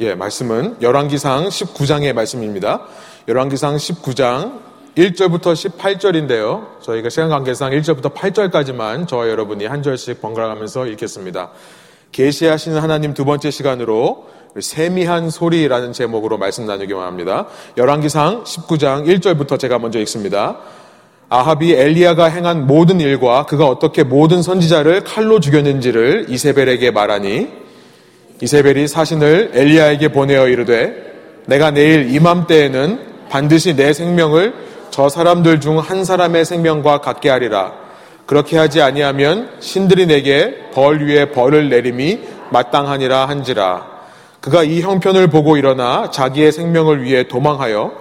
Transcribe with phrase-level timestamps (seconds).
[0.00, 2.80] 예, 말씀은 열왕기상 19장의 말씀입니다.
[3.28, 4.58] 열왕기상 19장
[4.96, 6.82] 1절부터 18절인데요.
[6.82, 11.50] 저희가 시간 관계상 1절부터 8절까지만 저와 여러분이 한 절씩 번갈아가면서 읽겠습니다.
[12.10, 14.26] 계시하시는 하나님 두 번째 시간으로
[14.60, 17.46] 세미한 소리라는 제목으로 말씀 나누기 원합니다.
[17.76, 20.56] 열왕기상 19장 1절부터 제가 먼저 읽습니다.
[21.28, 27.63] 아합이 엘리야가 행한 모든 일과 그가 어떻게 모든 선지자를 칼로 죽였는지를 이세벨에게 말하니
[28.40, 30.94] 이세벨이 사신을 엘리야에게 보내어 이르되
[31.46, 34.54] 내가 내일 이맘때에는 반드시 내 생명을
[34.90, 37.72] 저 사람들 중 한 사람의 생명과 같게 하리라.
[38.26, 43.94] 그렇게 하지 아니하면 신들이 내게 벌 위에 벌을 내림이 마땅하니라 한지라.
[44.40, 47.92] 그가 이 형편을 보고 일어나 자기의 생명을 위해 도망하여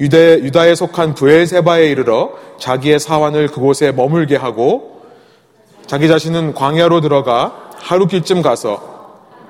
[0.00, 5.02] 유대, 유다에 속한 부엘세바에 이르러 자기의 사환을 그곳에 머물게 하고
[5.86, 8.89] 자기 자신은 광야로 들어가 하루 길쯤 가서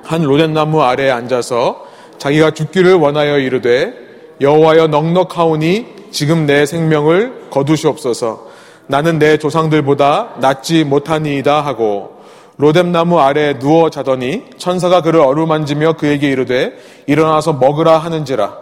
[0.05, 1.87] 한 로덴나무 아래에 앉아서
[2.19, 3.93] 자기가 죽기를 원하여 이르되
[4.41, 8.49] 여호와여 넉넉하오니 지금 내 생명을 거두시옵소서.
[8.87, 12.19] 나는 내 조상들보다 낫지 못하니이다 하고
[12.57, 16.73] 로뎀나무 아래 누워 자더니 천사가 그를 어루만지며 그에게 이르되
[17.07, 18.55] 일어나서 먹으라 하는지라.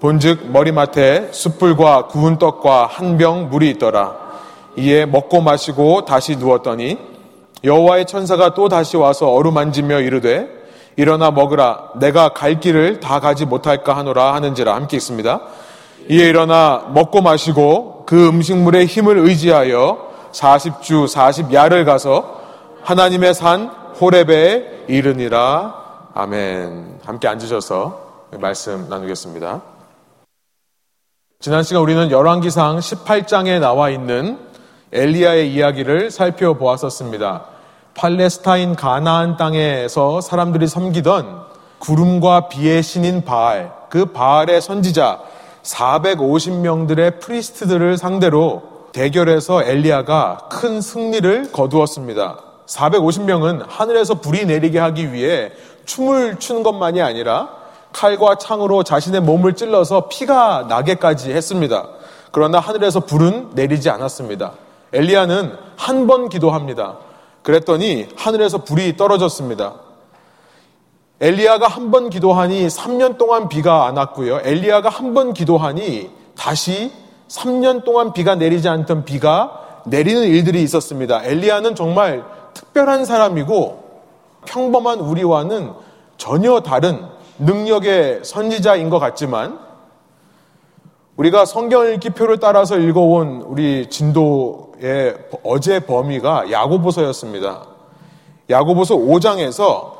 [0.00, 4.16] 본즉 머리맡에 숯불과 구운 떡과 한 병 물이 있더라.
[4.76, 6.96] 이에 먹고 마시고 다시 누웠더니
[7.64, 10.48] 여호와의 천사가 또 다시 와서 어루만지며 이르되
[10.96, 15.40] 일어나 먹으라 내가 갈 길을 다 가지 못할까 하노라 하는지라 함께 있습니다.
[16.10, 22.40] 이에 일어나 먹고 마시고 그 음식물의 힘을 의지하여 40주 40야를 가서
[22.82, 23.68] 하나님의 산
[24.00, 25.82] 호렙에 이르니라
[26.14, 27.00] 아멘.
[27.04, 29.62] 함께 앉으셔서 말씀 나누겠습니다.
[31.40, 34.38] 지난 시간 우리는 열왕기상 18장에 나와 있는
[34.92, 37.51] 엘리야의 이야기를 살펴보았었습니다.
[37.94, 41.42] 팔레스타인 가나안 땅에서 사람들이 섬기던
[41.78, 45.20] 구름과 비의 신인 바알, 그 바알의 선지자
[45.62, 48.62] 450명들의 프리스트들을 상대로
[48.92, 52.38] 대결해서 엘리야가 큰 승리를 거두었습니다.
[52.66, 55.50] 450명은 하늘에서 불이 내리게 하기 위해
[55.84, 57.48] 춤을 추는 것만이 아니라
[57.92, 61.88] 칼과 창으로 자신의 몸을 찔러서 피가 나게까지 했습니다.
[62.30, 64.52] 그러나 하늘에서 불은 내리지 않았습니다.
[64.92, 66.96] 엘리야는 한 번 기도합니다.
[67.42, 69.74] 그랬더니 하늘에서 불이 떨어졌습니다.
[71.20, 74.40] 엘리야가 한 번 기도하니 3년 동안 비가 안 왔고요.
[74.42, 76.90] 엘리야가 한 번 기도하니 다시
[77.28, 81.22] 3년 동안 비가 내리지 않던 비가 내리는 일들이 있었습니다.
[81.24, 83.82] 엘리야는 정말 특별한 사람이고
[84.46, 85.72] 평범한 우리와는
[86.16, 87.04] 전혀 다른
[87.38, 89.58] 능력의 선지자인 것 같지만
[91.16, 97.66] 우리가 성경 읽기표를 따라서 읽어온 우리 진도의 어제 범위가 야고보서였습니다.
[98.48, 99.92] 야고보서 5장에서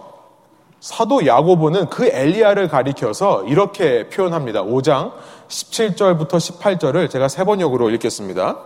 [0.81, 4.65] 사도 야고보는 그 엘리야를 가리켜서 이렇게 표현합니다.
[4.65, 5.12] 5장
[5.49, 8.56] 17절부터 18절을 제가 세 번역으로 읽겠습니다.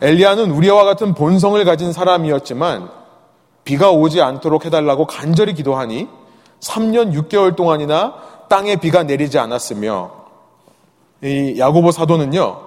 [0.00, 2.88] 엘리야는 우리와 같은 본성을 가진 사람이었지만
[3.64, 6.08] 비가 오지 않도록 해달라고 간절히 기도하니
[6.60, 8.14] 3년 6개월 동안이나
[8.48, 10.23] 땅에 비가 내리지 않았으며
[11.24, 12.60] 이 야고보 사도는요.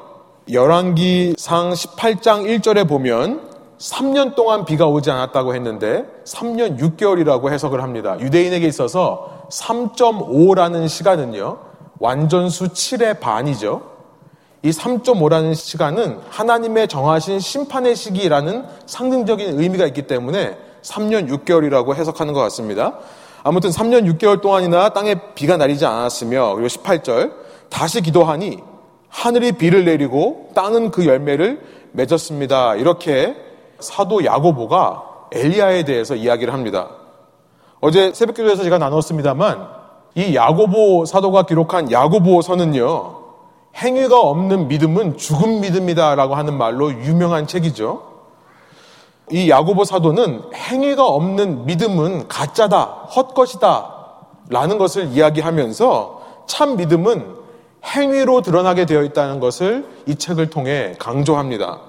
[0.51, 8.17] 열왕기상 18장 1절에 보면 3년 동안 비가 오지 않았다고 했는데 3년 6개월이라고 해석을 합니다.
[8.19, 11.59] 유대인에게 있어서 3.5라는 시간은요.
[11.99, 13.83] 완전수 7의 반이죠.
[14.63, 22.39] 이 3.5라는 시간은 하나님의 정하신 심판의 시기라는 상징적인 의미가 있기 때문에 3년 6개월이라고 해석하는 것
[22.39, 22.97] 같습니다.
[23.43, 28.59] 아무튼 3년 6개월 동안이나 땅에 비가 내리지 않았으며 그리고 18절 다시 기도하니
[29.09, 31.61] 하늘이 비를 내리고 땅은 그 열매를
[31.93, 32.75] 맺었습니다.
[32.75, 33.35] 이렇게
[33.79, 36.89] 사도 야고보가 엘리야에 대해서 이야기를 합니다.
[37.79, 39.67] 어제 새벽기도에서 제가 나눴습니다만
[40.15, 43.17] 이 야고보 사도가 기록한 야고보서는요.
[43.75, 48.01] 행위가 없는 믿음은 죽은 믿음이다라고 하는 말로 유명한 책이죠.
[49.29, 52.83] 이 야고보 사도는 행위가 없는 믿음은 가짜다,
[53.15, 53.93] 헛것이다
[54.49, 57.36] 라는 것을 이야기하면서 참 믿음은
[57.87, 61.81] 행위로 드러나게 되어 있다는 것을 이 책을 통해 강조합니다.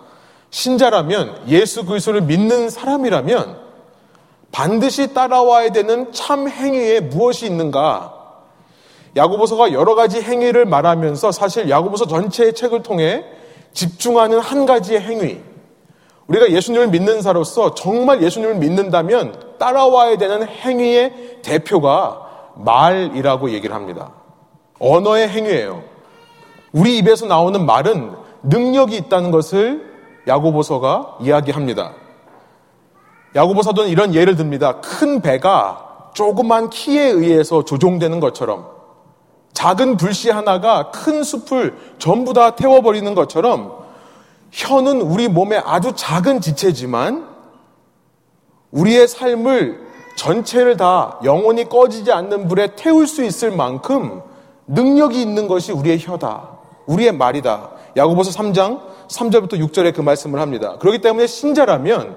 [0.51, 3.59] 신자라면 예수 그리스도를 믿는 사람이라면
[4.51, 8.15] 반드시 따라와야 되는 참 행위에 무엇이 있는가?
[9.17, 13.25] 야고보서가 여러 가지 행위를 말하면서 사실 야고보서 전체의 책을 통해
[13.73, 15.41] 집중하는 한 가지의 행위.
[16.29, 24.13] 우리가 예수님을 믿는 사로서 정말 예수님을 믿는다면 따라와야 되는 행위의 대표가 말이라고 얘기를 합니다.
[24.79, 25.83] 언어의 행위예요.
[26.73, 28.13] 우리 입에서 나오는 말은
[28.43, 29.89] 능력이 있다는 것을
[30.27, 31.93] 야고보서가 이야기합니다.
[33.35, 34.81] 야고보서는 이런 예를 듭니다.
[34.81, 38.67] 큰 배가 조그만 키에 의해서 조종되는 것처럼
[39.53, 43.77] 작은 불씨 하나가 큰 숲을 전부 다 태워버리는 것처럼
[44.51, 47.27] 혀는 우리 몸의 아주 작은 지체지만
[48.71, 49.87] 우리의 삶을
[50.17, 54.23] 전체를 다 영원히 꺼지지 않는 불에 태울 수 있을 만큼
[54.67, 56.58] 능력이 있는 것이 우리의 혀다.
[56.89, 57.71] 우리의 말이다.
[57.97, 60.77] 야고보서 3장 3절부터 6절에 그 말씀을 합니다.
[60.79, 62.17] 그렇기 때문에 신자라면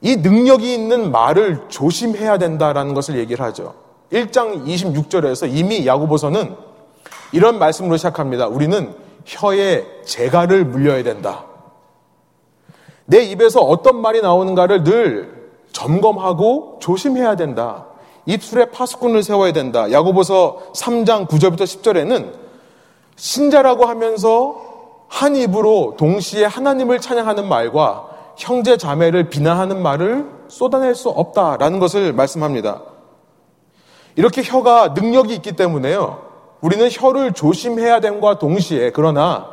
[0.00, 3.74] 이 능력이 있는 말을 조심해야 된다라는 것을 얘기를 하죠.
[4.12, 6.54] 1장 26절에서 이미 야고보서는
[7.32, 8.46] 이런 말씀으로 시작합니다.
[8.48, 8.94] 우리는
[9.26, 11.44] 혀에 재갈을 물려야 된다.
[13.04, 17.86] 내 입에서 어떤 말이 나오는가를 늘 점검하고 조심해야 된다.
[18.26, 19.90] 입술에 파수꾼을 세워야 된다.
[19.90, 22.47] 야고보서 3장 9절부터 10절에는
[23.18, 24.56] 신자라고 하면서
[25.08, 32.82] 한 입으로 동시에 하나님을 찬양하는 말과 형제 자매를 비난하는 말을 쏟아낼 수 없다라는 것을 말씀합니다.
[34.14, 36.22] 이렇게 혀가 능력이 있기 때문에요.
[36.60, 39.48] 우리는 혀를 조심해야 됨과 동시에 그러나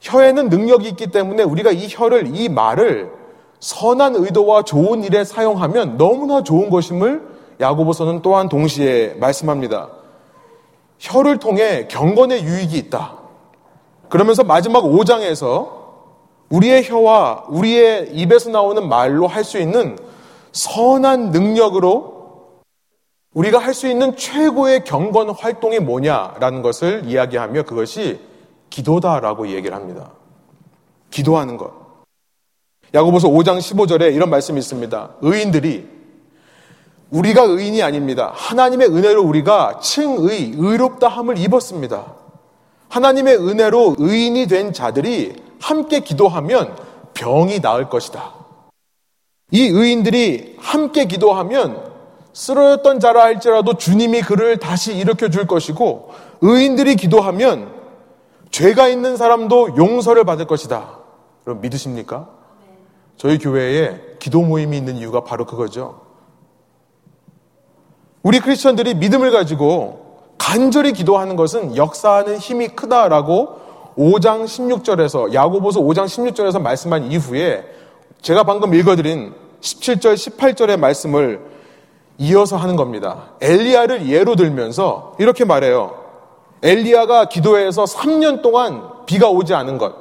[0.00, 3.12] 혀에는 능력이 있기 때문에 우리가 이 혀를 이 말을
[3.60, 7.22] 선한 의도와 좋은 일에 사용하면 너무나 좋은 것임을
[7.60, 9.97] 야고보서는 또한 동시에 말씀합니다.
[10.98, 13.18] 혀를 통해 경건의 유익이 있다.
[14.08, 15.76] 그러면서 마지막 5장에서
[16.50, 19.98] 우리의 혀와 우리의 입에서 나오는 말로 할 수 있는
[20.52, 22.62] 선한 능력으로
[23.34, 28.18] 우리가 할 수 있는 최고의 경건 활동이 뭐냐라는 것을 이야기하며 그것이
[28.70, 30.10] 기도다라고 얘기를 합니다.
[31.10, 31.72] 기도하는 것.
[32.94, 35.10] 야고보서 5장 15절에 이런 말씀이 있습니다.
[35.20, 35.97] 의인들이
[37.10, 38.32] 우리가 의인이 아닙니다.
[38.34, 42.14] 하나님의 은혜로 우리가 칭의, 의롭다 함을 입었습니다.
[42.88, 46.76] 하나님의 은혜로 의인이 된 자들이 함께 기도하면
[47.14, 48.34] 병이 나을 것이다.
[49.50, 51.88] 이 의인들이 함께 기도하면
[52.34, 56.10] 쓰러졌던 자라 할지라도 주님이 그를 다시 일으켜 줄 것이고
[56.42, 57.72] 의인들이 기도하면
[58.50, 60.98] 죄가 있는 사람도 용서를 받을 것이다.
[61.46, 62.28] 여러분 믿으십니까?
[63.16, 66.07] 저희 교회에 기도 모임이 있는 이유가 바로 그거죠.
[68.22, 70.06] 우리 크리스천들이 믿음을 가지고
[70.38, 73.60] 간절히 기도하는 것은 역사하는 힘이 크다라고
[73.96, 77.64] 5장 16절에서 야고보서 5장 16절에서 말씀한 이후에
[78.22, 81.40] 제가 방금 읽어드린 17절 18절의 말씀을
[82.18, 83.30] 이어서 하는 겁니다.
[83.40, 86.04] 엘리야를 예로 들면서 이렇게 말해요.
[86.62, 89.94] 엘리야가 기도해서 3년 동안 비가 오지 않은 것.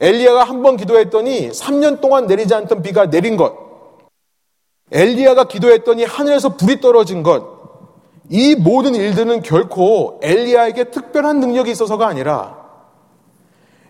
[0.00, 3.67] 엘리야가 한 번 기도했더니 3년 동안 내리지 않던 비가 내린 것.
[4.90, 7.58] 엘리야가 기도했더니 하늘에서 불이 떨어진 것.
[8.30, 12.56] 이 모든 일들은 결코 엘리야에게 특별한 능력이 있어서가 아니라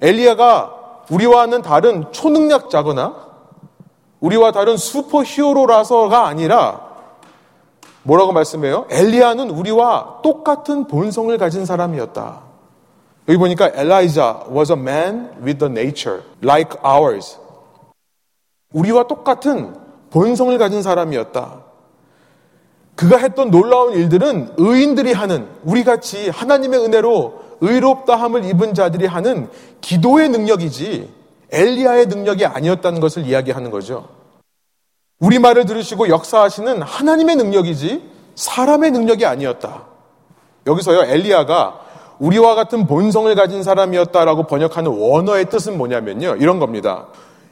[0.01, 3.29] 엘리야가 우리와는 다른 초능력자거나
[4.21, 6.89] 우리와 다른 슈퍼 히어로라서가 아니라
[8.03, 8.87] 뭐라고 말씀해요?
[8.91, 12.41] 엘리야는 우리와 똑같은 본성을 가진 사람이었다.
[13.29, 17.39] 여기 보니까 엘라이자 was a man with a nature like ours.
[18.73, 21.63] 우리와 똑같은 본성을 가진 사람이었다.
[22.95, 29.49] 그가 했던 놀라운 일들은 의인들이 하는 우리 같이 하나님의 은혜로 의롭다함을 입은 자들이 하는
[29.81, 31.09] 기도의 능력이지
[31.51, 34.09] 엘리야의 능력이 아니었다는 것을 이야기하는 거죠.
[35.21, 38.03] 우리 말을 들으시고 역사하시는 하나님의 능력이지
[38.35, 39.85] 사람의 능력이 아니었다.
[40.67, 41.81] 여기서요, 엘리야가
[42.19, 46.37] 우리와 같은 본성을 가진 사람이었다라고 번역하는 원어의 뜻은 뭐냐면요.
[46.37, 47.07] 이런 겁니다.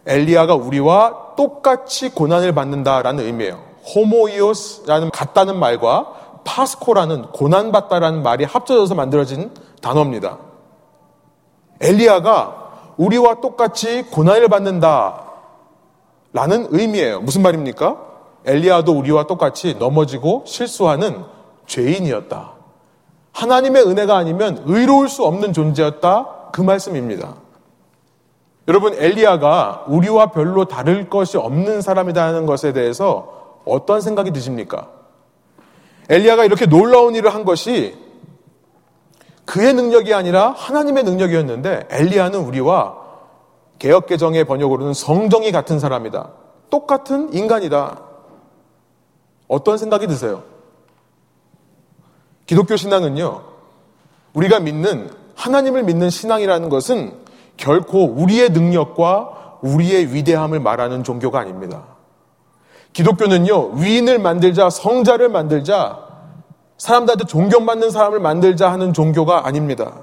[0.07, 3.61] 엘리야가 우리와 똑같이 고난을 받는다라는 의미예요.
[3.95, 6.13] 호모이오스라는 같다는 말과
[6.45, 9.51] 파스코라는 고난받다라는 말이 합쳐져서 만들어진
[9.83, 10.39] 단어입니다.
[11.81, 15.25] 엘리야가 우리와 똑같이 고난을 받는다
[16.33, 17.21] 라는 의미예요.
[17.21, 17.97] 무슨 말입니까?
[18.45, 21.25] 엘리야도 우리와 똑같이 넘어지고 실수하는
[21.67, 22.53] 죄인이었다.
[23.33, 26.51] 하나님의 은혜가 아니면 의로울 수 없는 존재였다.
[26.53, 27.35] 그 말씀입니다.
[28.69, 34.89] 여러분, 엘리야가 우리와 별로 다를 것이 없는 사람이라는 것에 대해서 어떤 생각이 드십니까?
[36.09, 37.97] 엘리야가 이렇게 놀라운 일을 한 것이
[39.45, 43.07] 그의 능력이 아니라 하나님의 능력이었는데 엘리야는 우리와
[43.79, 46.31] 개혁 개정의 번역으로는 성정이 같은 사람이다.
[46.71, 48.01] 똑같은 인간이다.
[49.49, 50.43] 어떤 생각이 드세요?
[52.47, 53.43] 기독교 신앙은요,
[54.35, 57.26] 우리가 믿는 하나님을 믿는 신앙이라는 것은
[57.57, 61.85] 결코 우리의 능력과 우리의 위대함을 말하는 종교가 아닙니다.
[62.93, 66.07] 기독교는요, 위인을 만들자, 성자를 만들자,
[66.79, 70.01] 사람들한테 존경받는 사람을 만들자 하는 종교가 아닙니다.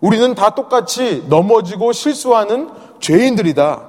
[0.00, 3.88] 우리는 다 똑같이 넘어지고 실수하는 죄인들이다.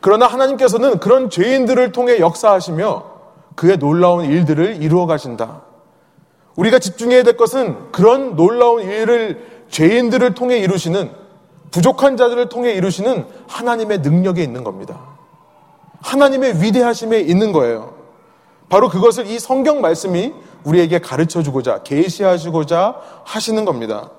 [0.00, 3.04] 그러나 하나님께서는 그런 죄인들을 통해 역사하시며
[3.54, 5.62] 그의 놀라운 일들을 이루어 가신다.
[6.56, 11.21] 우리가 집중해야 될 것은 그런 놀라운 일을 죄인들을 통해 이루시는
[11.72, 15.00] 부족한 자들을 통해 이루시는 하나님의 능력에 있는 겁니다.
[16.02, 17.94] 하나님의 위대하심에 있는 거예요.
[18.68, 20.32] 바로 그것을 이 성경 말씀이
[20.64, 24.10] 우리에게 가르쳐 주고자 계시하시고자 하시는 겁니다.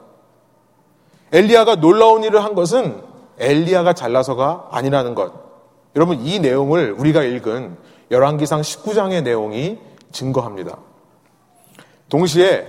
[1.31, 3.01] 엘리야가 놀라운 일을 한 것은
[3.39, 5.33] 엘리야가 잘나서가 아니라는 것.
[5.95, 7.77] 여러분 이 내용을 우리가 읽은
[8.11, 9.79] 열왕기상 19장의 내용이
[10.11, 10.77] 증거합니다.
[12.09, 12.67] 동시에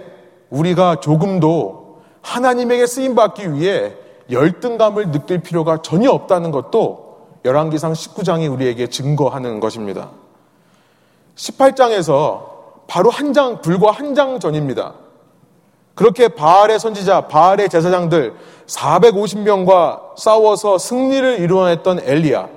[0.50, 3.94] 우리가 조금도 하나님에게 쓰임 받기 위해
[4.30, 7.04] 열등감을 느낄 필요가 전혀 없다는 것도
[7.44, 10.10] 열왕기상 19장이 우리에게 증거하는 것입니다.
[11.36, 12.54] 18장에서
[12.86, 14.94] 바로 한 장, 불과 한 장 전입니다.
[15.94, 18.34] 그렇게 바알의 선지자, 바알의 제사장들
[18.66, 22.48] 450명과 싸워서 승리를 이루어냈던 엘리야.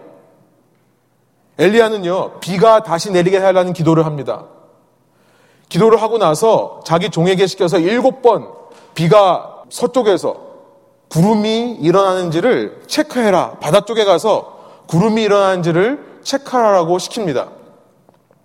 [1.60, 4.46] 엘리야는요, 비가 다시 내리게 하려는 기도를 합니다.
[5.70, 8.48] 기도를 하고 나서 자기 종에게 시켜서 일곱 번
[8.94, 10.47] 비가 서쪽에서
[11.10, 13.58] 구름이 일어나는지를 체크해라.
[13.60, 17.50] 바다 쪽에 가서 구름이 일어나는지를 체크하라고 시킵니다.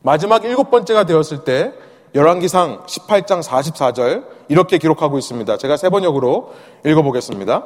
[0.02, 1.72] 마지막 일곱 번째가 되었을 때
[2.14, 5.56] 열왕기상 18장 44절 이렇게 기록하고 있습니다.
[5.56, 6.52] 제가 세 번역으로
[6.84, 7.64] 읽어보겠습니다.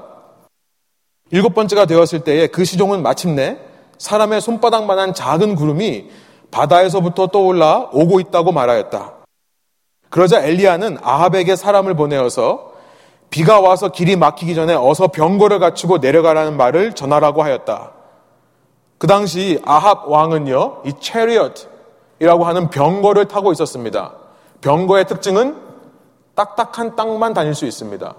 [1.31, 3.59] 일곱 번째가 되었을 때에 그 시종은 마침내
[3.99, 6.11] 사람의 손바닥만한 작은 구름이
[6.51, 9.15] 바다에서부터 떠올라 오고 있다고 말하였다.
[10.11, 12.73] 그러자 엘리야는 아합에게 사람을 보내어서
[13.37, 17.91] 비가 와서 길이 막히기 전에 어서 병거를 갖추고 내려가라는 말을 전하라고 하였다.
[18.97, 24.15] 그 당시 아합 왕은요, 이 체리엇이라고 하는 병거를 타고 있었습니다.
[24.63, 25.55] 병거의 특징은
[26.35, 28.15] 딱딱한 땅만 다닐 수 있습니다.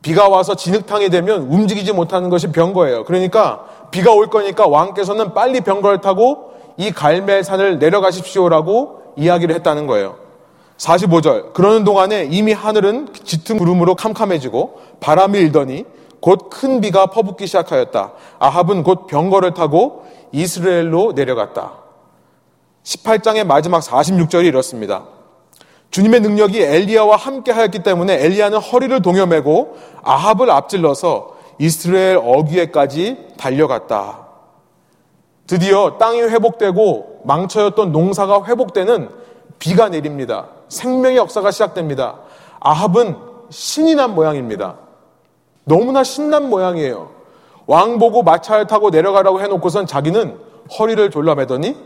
[0.00, 3.02] 비가 와서 진흙탕이 되면 움직이지 못하는 것이 병거예요.
[3.02, 10.25] 그러니까 비가 올 거니까 왕께서는 빨리 병거를 타고 이 갈멜산을 내려가십시오라고 이야기를 했다는 거예요.
[10.78, 11.52] 45절.
[11.52, 15.84] 그러는 동안에 이미 하늘은 짙은 구름으로 캄캄해지고 바람이 일더니
[16.20, 18.12] 곧 큰 비가 퍼붓기 시작하였다.
[18.38, 21.74] 아합은 곧 병거를 타고 이스라엘로 내려갔다.
[22.82, 25.04] 18장의 마지막 46절이 이렇습니다.
[25.90, 34.26] 주님의 능력이 엘리야와 함께 하였기 때문에 엘리야는 허리를 동여매고 아합을 앞질러서 이스라엘 어귀에까지 달려갔다.
[35.46, 39.10] 드디어 땅이 회복되고 망쳐였던 농사가 회복되는
[39.58, 40.46] 비가 내립니다.
[40.68, 42.16] 생명의 역사가 시작됩니다.
[42.60, 43.16] 아합은
[43.50, 44.76] 신이 난 모양입니다.
[45.64, 47.10] 너무나 신난 모양이에요.
[47.66, 50.38] 왕 보고 마차를 타고 내려가라고 해놓고선 자기는
[50.78, 51.76] 허리를 졸라매더니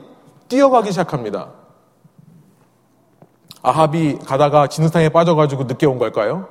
[0.49, 1.49] 뛰어가기 시작합니다.
[3.63, 6.49] 아합이 가다가 진흙탕에 빠져가지고 늦게 온 걸까요?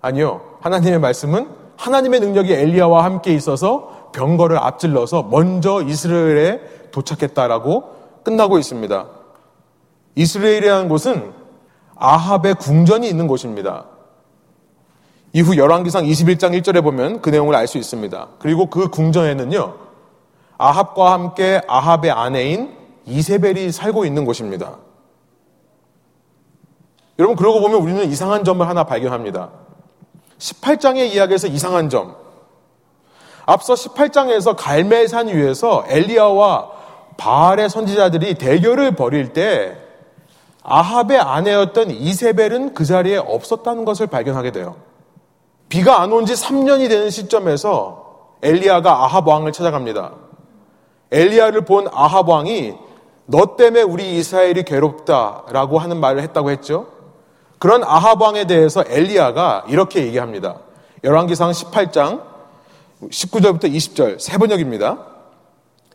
[0.00, 0.42] 아니요.
[0.60, 6.60] 하나님의 말씀은 하나님의 능력이 엘리야와 함께 있어서 병거를 앞질러서 먼저 이스라엘에
[6.90, 7.84] 도착했다라고
[8.24, 9.06] 끝나고 있습니다.
[10.14, 11.32] 이스라엘이라는 곳은
[11.96, 13.86] 아합의 궁전이 있는 곳입니다.
[15.32, 18.28] 이후 열왕기상 21장 1절에 보면 그 내용을 알 수 있습니다.
[18.38, 19.74] 그리고 그 궁전에는요.
[20.58, 22.76] 아합과 함께 아합의 아내인
[23.06, 24.76] 이세벨이 살고 있는 곳입니다.
[27.18, 29.50] 여러분 그러고 보면 우리는 이상한 점을 하나 발견합니다.
[30.38, 32.16] 18장의 이야기에서 이상한 점.
[33.46, 36.70] 앞서 18장에서 갈멜산 위에서 엘리야와
[37.16, 39.76] 바알의 선지자들이 대결을 벌일 때
[40.62, 44.76] 아합의 아내였던 이세벨은 그 자리에 없었다는 것을 발견하게 돼요.
[45.68, 50.12] 비가 안 온 지 3년이 되는 시점에서 엘리야가 아합 왕을 찾아갑니다.
[51.12, 52.74] 엘리야를 본 아합 왕이
[53.26, 56.88] 너 때문에 우리 이스라엘이 괴롭다라고 하는 말을 했다고 했죠.
[57.58, 60.56] 그런 아합 왕에 대해서 엘리야가 이렇게 얘기합니다.
[61.04, 62.22] 열왕기상 18장
[63.02, 64.98] 19절부터 20절 세 번역입니다.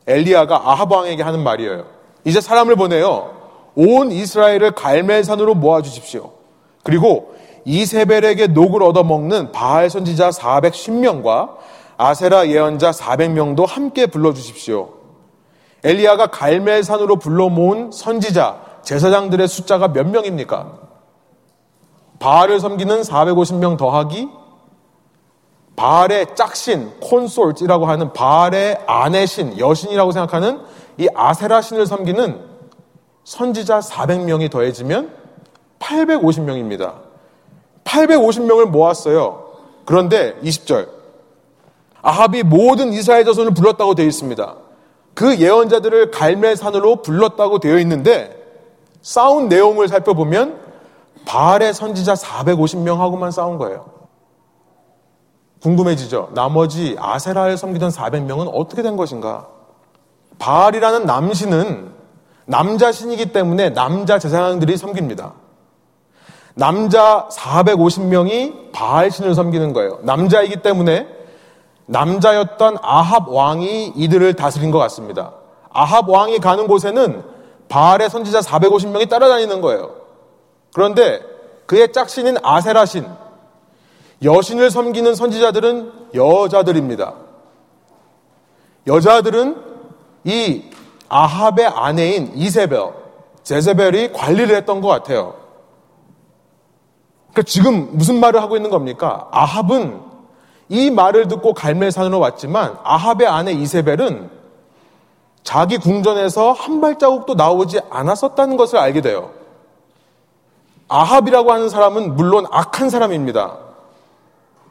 [0.07, 1.86] 엘리야가 아합 왕에게 하는 말이에요.
[2.24, 3.31] 이제 사람을 보내요.
[3.75, 6.32] 온 이스라엘을 갈멜산으로 모아 주십시오.
[6.84, 11.55] 그리고 이세벨에게 녹을 얻어먹는 바알 선지자 410명과
[11.98, 14.89] 아세라 예언자 400명도 함께 불러 주십시오.
[15.84, 20.79] 엘리야가 갈멜산으로 불러 모은 선지자 제사장들의 숫자가 몇 명입니까?
[22.20, 24.29] 바알을 섬기는 450명 더하기
[25.75, 30.62] 바알의 짝신, 콘솔이라고 하는 바알의 아내신, 여신이라고 생각하는
[30.98, 32.54] 이 아세라 신을 섬기는
[33.25, 35.12] 선지자 400명이 더해지면
[35.79, 36.94] 850명입니다.
[37.84, 39.46] 850명을 모았어요.
[39.84, 40.88] 그런데 20절.
[42.01, 44.55] 아합이 모든 이스라엘 자손을 불렀다고 되어 있습니다.
[45.15, 48.36] 그 예언자들을 갈멜산으로 불렀다고 되어 있는데
[49.01, 50.60] 싸운 내용을 살펴보면
[51.25, 53.86] 바알의 선지자 450명하고만 싸운 거예요.
[55.62, 56.29] 궁금해지죠?
[56.34, 59.48] 나머지 아세라를 섬기던 400명은 어떻게 된 것인가?
[60.38, 61.96] 바알이라는 남신은
[62.45, 65.33] 남자 신이기 때문에 남자 제사장들이 섬깁니다.
[66.53, 69.99] 남자 450명이 바알 신을 섬기는 거예요.
[70.03, 71.07] 남자이기 때문에
[71.87, 75.33] 남자였던 아합 왕이 이들을 다스린 것 같습니다.
[75.69, 77.23] 아합 왕이 가는 곳에는
[77.67, 79.95] 바알의 선지자 450명이 따라다니는 거예요.
[80.73, 81.21] 그런데
[81.65, 83.05] 그의 짝신인 아세라 신,
[84.23, 87.13] 여신을 섬기는 선지자들은 여자들입니다.
[88.87, 89.57] 여자들은
[90.23, 90.63] 이
[91.09, 92.91] 아합의 아내인 이세벨,
[93.43, 95.35] 제세벨이 관리를 했던 것 같아요.
[97.31, 99.27] 그러니까 지금 무슨 말을 하고 있는 겁니까?
[99.31, 100.01] 아합은
[100.69, 104.31] 이 말을 듣고 갈멜산으로 왔지만 아합의 아내 이세벨은
[105.43, 109.31] 자기 궁전에서 한 발자국도 나오지 않았었다는 것을 알게 돼요.
[110.88, 113.57] 아합이라고 하는 사람은 물론 악한 사람입니다.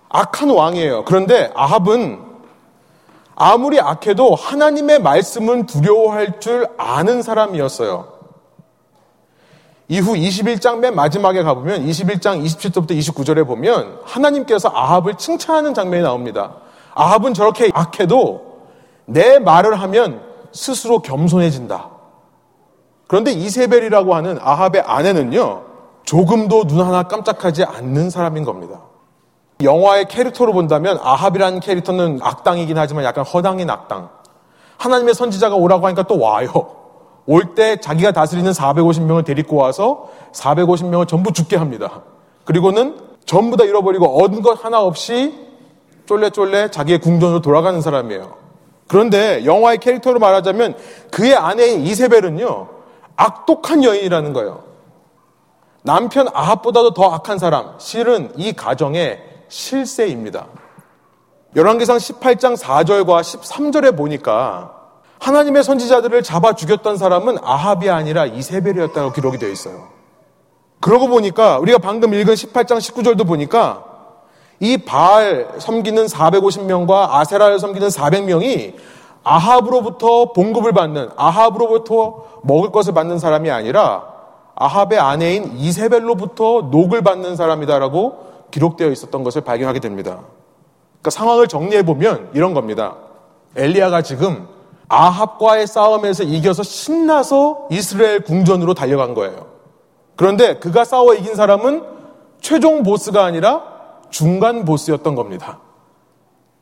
[0.08, 1.04] 악한 왕이에요.
[1.04, 2.33] 그런데 아합은
[3.36, 8.14] 아무리 악해도 하나님의 말씀은 두려워할 줄 아는 사람이었어요.
[9.88, 16.56] 이후 21장 맨 마지막에 가보면 21장 27절부터 29절에 보면 하나님께서 아합을 칭찬하는 장면이 나옵니다.
[16.94, 18.54] 아합은 저렇게 악해도
[19.06, 20.22] 내 말을 하면
[20.52, 21.90] 스스로 겸손해진다.
[23.06, 25.64] 그런데 이세벨이라고 하는 아합의 아내는요,
[26.04, 28.80] 조금도 눈 하나 깜짝하지 않는 사람인 겁니다.
[29.64, 34.10] 영화의 캐릭터로 본다면 아합이라는 캐릭터는 악당이긴 하지만 약간 허당인 악당.
[34.78, 36.48] 하나님의 선지자가 오라고 하니까 또 와요.
[37.26, 42.02] 올 때 자기가 다스리는 450명을 데리고 와서 450명을 전부 죽게 합니다.
[42.44, 45.34] 그리고는 전부 다 잃어버리고 얻은 것 하나 없이
[46.06, 48.34] 쫄래쫄래 자기의 궁전으로 돌아가는 사람이에요.
[48.88, 50.76] 그런데 영화의 캐릭터로 말하자면
[51.10, 52.68] 그의 아내인 이세벨은요,
[53.16, 54.64] 악독한 여인이라는 거예요.
[55.82, 60.46] 남편 아합보다도 더 악한 사람, 실은 이 가정의 실세입니다.
[61.56, 64.72] 열왕기상 18장 4절과 13절에 보니까
[65.20, 69.88] 하나님의 선지자들을 잡아 죽였던 사람은 아합이 아니라 이세벨이었다고 기록이 되어 있어요.
[70.80, 73.84] 그러고 보니까 우리가 방금 읽은 18장 19절도 보니까
[74.60, 78.74] 이 바알 섬기는 450명과 아세라를 섬기는 400명이
[79.22, 84.04] 아합으로부터 봉급을 받는 아합으로부터 먹을 것을 받는 사람이 아니라
[84.56, 90.20] 아합의 아내인 이세벨로부터 녹을 받는 사람이다라고 기록되어 있었던 것을 발견하게 됩니다.
[90.92, 92.96] 그러니까 상황을 정리해 보면 이런 겁니다.
[93.56, 94.46] 엘리야가 지금
[94.88, 99.46] 아합과의 싸움에서 이겨서 신나서 이스라엘 궁전으로 달려간 거예요.
[100.14, 101.82] 그런데 그가 싸워 이긴 사람은
[102.40, 103.64] 최종 보스가 아니라
[104.10, 105.58] 중간 보스였던 겁니다.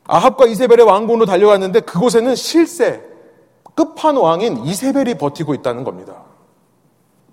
[0.05, 3.03] 아합과 이세벨의 왕궁으로 달려갔는데 그곳에는 실세,
[3.75, 6.23] 끝판왕인 이세벨이 버티고 있다는 겁니다.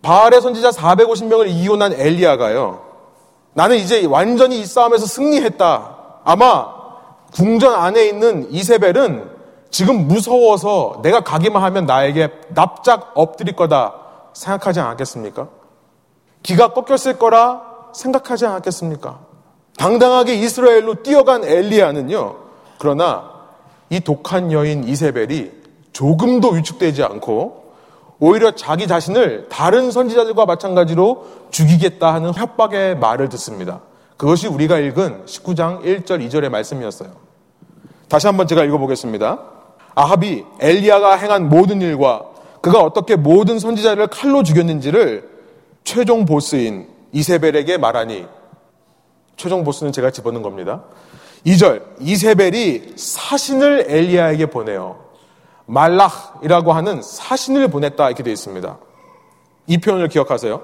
[0.03, 2.90] 바알의 선지자 450명을 이혼한 엘리야가요.
[3.55, 5.97] 나는 이제 완전히 이 싸움에서 승리했다.
[6.25, 6.81] 아마
[7.33, 9.31] 궁전 안에 있는 이세벨은
[9.71, 13.95] 지금 무서워서 내가 가기만 하면 나에게 납작 엎드릴 거다
[14.33, 15.49] 생각하지 않았겠습니까?
[16.43, 19.19] 기가 꺾였을 거라 생각하지 않았겠습니까?
[19.77, 22.37] 당당하게 이스라엘로 뛰어간 엘리야는요.
[22.79, 23.31] 그러나
[23.89, 25.51] 이 독한 여인 이세벨이
[25.93, 27.60] 조금도 위축되지 않고
[28.21, 33.81] 오히려 자기 자신을 다른 선지자들과 마찬가지로 죽이겠다 하는 협박의 말을 듣습니다.
[34.19, 37.11] 그것이 우리가 읽은 19장 1절 2절의 말씀이었어요.
[38.09, 39.41] 다시 한번 제가 읽어보겠습니다.
[39.95, 42.27] 아합이 엘리야가 행한 모든 일과
[42.61, 45.29] 그가 어떻게 모든 선지자를 칼로 죽였는지를
[45.85, 48.27] 최종 보스인 이세벨에게 말하니
[49.37, 50.85] 최종 보스는 제가 집어넣은 겁니다.
[51.47, 55.00] 2절 이세벨이 사신을 엘리야에게 보내요.
[55.71, 58.77] 말락이라고 하는 사신을 보냈다 이렇게 되어 있습니다.
[59.69, 60.61] 이 표현을 기억하세요.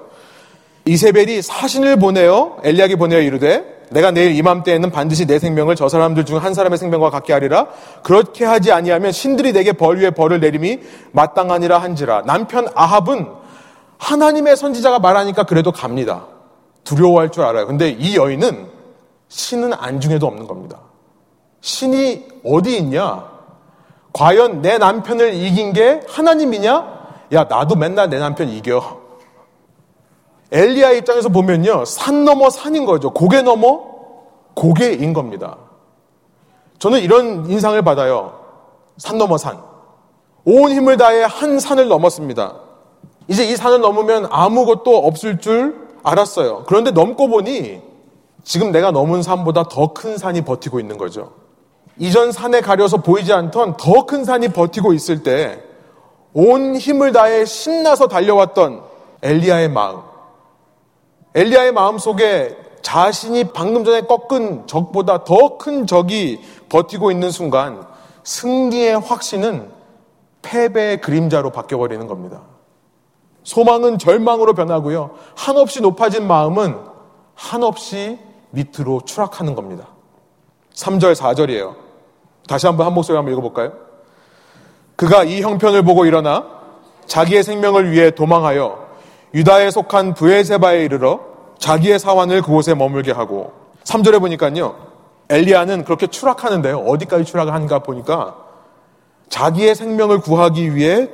[0.85, 2.57] 이세벨이 사신을 보내요.
[2.63, 7.09] 엘리야에게 보내요 이르되 내가 내일 이맘때에는 반드시 내 생명을 저 사람들 중 한 사람의 생명과
[7.09, 7.67] 같게 하리라.
[8.03, 10.79] 그렇게 하지 아니하면 신들이 내게 벌 위에 벌을 내림이
[11.13, 12.23] 마땅하니라 한지라.
[12.25, 13.27] 남편 아합은
[13.97, 16.25] 하나님의 선지자가 말하니까 그래도 갑니다.
[16.83, 17.65] 두려워할 줄 알아요.
[17.65, 18.67] 근데 이 여인은
[19.29, 20.79] 신은 안중에도 없는 겁니다.
[21.61, 23.36] 신이 어디 있냐?
[24.13, 26.97] 과연 내 남편을 이긴 게 하나님이냐?
[27.33, 29.01] 야, 나도 맨날 내 남편 이겨.
[30.51, 31.85] 엘리야 입장에서 보면요.
[31.85, 33.11] 산 넘어 산인 거죠.
[33.11, 33.81] 고개 넘어
[34.55, 35.57] 고개인 겁니다.
[36.79, 38.39] 저는 이런 인상을 받아요.
[38.97, 39.61] 산 넘어 산.
[40.45, 42.55] 온 힘을 다해 한 산을 넘었습니다.
[43.27, 46.63] 이제 이 산을 넘으면 아무것도 없을 줄 알았어요.
[46.65, 47.81] 그런데 넘고 보니
[48.45, 51.33] 지금 내가 넘은 산보다 더 큰 산이 버티고 있는 거죠.
[51.99, 55.63] 이전 산에 가려서 보이지 않던 더 큰 산이 버티고 있을 때
[56.33, 58.83] 온 힘을 다해 신나서 달려왔던
[59.23, 60.01] 엘리야의 마음.
[61.33, 67.83] 엘리야의 마음 속에 자신이 방금 전에 꺾은 적보다 더 큰 적이 버티고 있는 순간
[68.23, 69.71] 승리의 확신은
[70.43, 72.41] 패배의 그림자로 바뀌어버리는 겁니다.
[73.43, 75.11] 소망은 절망으로 변하고요.
[75.35, 76.77] 한없이 높아진 마음은
[77.33, 78.19] 한없이
[78.51, 79.87] 밑으로 추락하는 겁니다.
[80.75, 81.75] 3절, 4절이에요.
[82.47, 83.73] 다시 한번 한 목소리 한번 읽어볼까요?
[84.95, 86.45] 그가 이 형편을 보고 일어나
[87.05, 88.87] 자기의 생명을 위해 도망하여
[89.33, 91.19] 유다에 속한 부에세바에 이르러
[91.59, 94.75] 자기의 사환을 그곳에 머물게 하고 3절에 보니까요.
[95.29, 96.79] 엘리야는 그렇게 추락하는데요.
[96.79, 98.35] 어디까지 추락하는가 보니까
[99.29, 101.09] 자기의 생명을 구하기 위해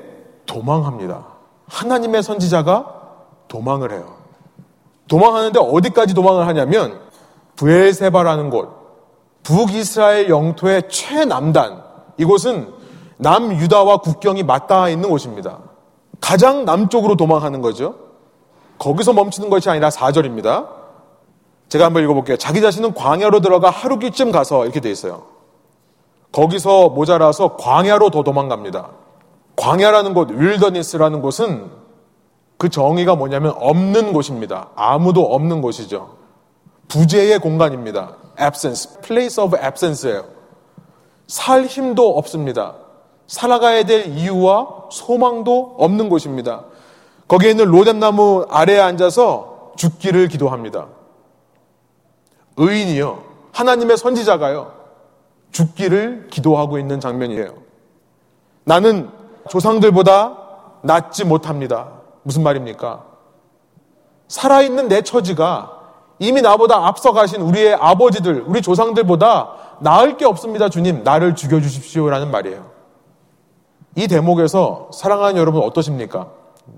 [0.46, 1.26] 도망합니다.
[1.68, 3.02] 하나님의 선지자가
[3.48, 4.16] 도망을 해요.
[5.08, 7.00] 도망하는데 어디까지 도망을 하냐면
[7.56, 8.83] 부엘세바라는 곳,
[9.44, 11.84] 북이스라엘 영토의 최남단,
[12.18, 12.74] 이곳은
[13.18, 15.60] 남유다와 국경이 맞닿아 있는 곳입니다.
[16.20, 17.96] 가장 남쪽으로 도망하는 거죠.
[18.80, 20.68] 거기서 멈추는 것이 아니라 4절입니다.
[21.70, 22.38] 제가 한번 읽어볼게요.
[22.38, 25.24] 자기 자신은 광야로 들어가 하루기쯤 가서 이렇게 돼 있어요.
[26.32, 28.90] 거기서 모자라서 광야로 더 도망갑니다.
[29.56, 31.70] 광야라는 곳, 윌더니스라는 곳은
[32.58, 34.70] 그 정의가 뭐냐면 없는 곳입니다.
[34.76, 36.23] 아무도 없는 곳이죠.
[36.88, 38.16] 부재의 공간입니다.
[38.40, 40.26] absence, place of absence예요.
[41.28, 42.76] 살 힘도 없습니다.
[43.28, 46.66] 살아가야 될 이유와 소망도 없는 곳입니다.
[47.28, 50.88] 거기에 있는 로뎀나무 아래에 앉아서 죽기를 기도합니다.
[52.58, 53.24] 의인이요.
[53.54, 54.74] 하나님의 선지자가요.
[55.52, 57.56] 죽기를 기도하고 있는 장면이에요.
[58.66, 59.10] 나는
[59.50, 60.38] 조상들보다
[60.84, 61.90] 낫지 못합니다.
[62.24, 63.06] 무슨 말입니까?
[64.28, 65.83] 살아있는 내 처지가
[66.20, 71.04] 이미 나보다 앞서가신 우리의 아버지들, 우리 조상들보다 나을 게 없습니다, 주님.
[71.04, 72.72] 나를 죽여주십시오 라는 말이에요.
[73.96, 76.28] 이 대목에서 사랑하는 여러분 어떠십니까?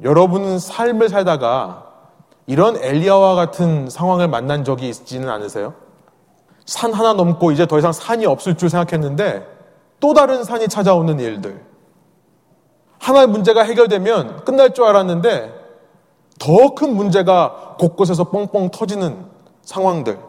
[0.03, 1.85] 여러분은 삶을 살다가
[2.47, 5.73] 이런 엘리야와 같은 상황을 만난 적이 있지는 않으세요?
[6.65, 9.47] 산 하나 넘고 이제 더 이상 산이 없을 줄 생각했는데
[9.99, 11.63] 또 다른 산이 찾아오는 일들.
[12.99, 15.64] 하나의 문제가 해결되면 끝날 줄 알았는데
[16.39, 19.25] 더 큰 문제가 곳곳에서 뻥뻥 터지는
[19.61, 20.19] 상황들.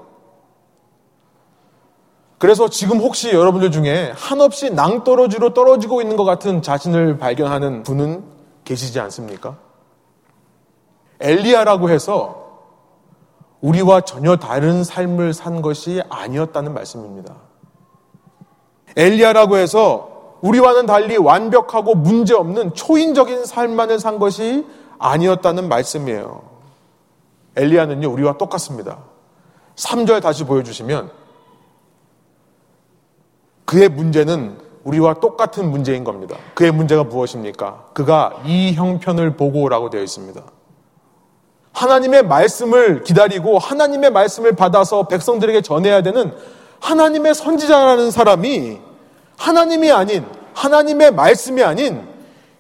[2.39, 8.25] 그래서 지금 혹시 여러분들 중에 한없이 낭떠러지로 떨어지고 있는 것 같은 자신을 발견하는 분은
[8.65, 9.57] 계시지 않습니까?
[11.21, 12.45] 엘리야라고 해서
[13.63, 17.35] 우리와 전혀 다른 삶을 산 것이 아니었다는 말씀입니다.
[18.97, 24.67] 엘리야라고 해서 우리와는 달리 완벽하고 문제없는 초인적인 삶만을 산 것이
[24.99, 26.43] 아니었다는 말씀이에요.
[27.57, 28.99] 엘리야는요, 우리와 똑같습니다.
[29.77, 31.11] 3절 다시 보여주시면
[33.65, 36.37] 그의 문제는 우리와 똑같은 문제인 겁니다.
[36.55, 37.87] 그의 문제가 무엇입니까?
[37.93, 40.41] 그가 이 형편을 보고라고 되어 있습니다.
[41.73, 46.33] 하나님의 말씀을 기다리고 하나님의 말씀을 받아서 백성들에게 전해야 되는
[46.81, 48.79] 하나님의 선지자라는 사람이
[49.37, 52.09] 하나님이 아닌 하나님의 말씀이 아닌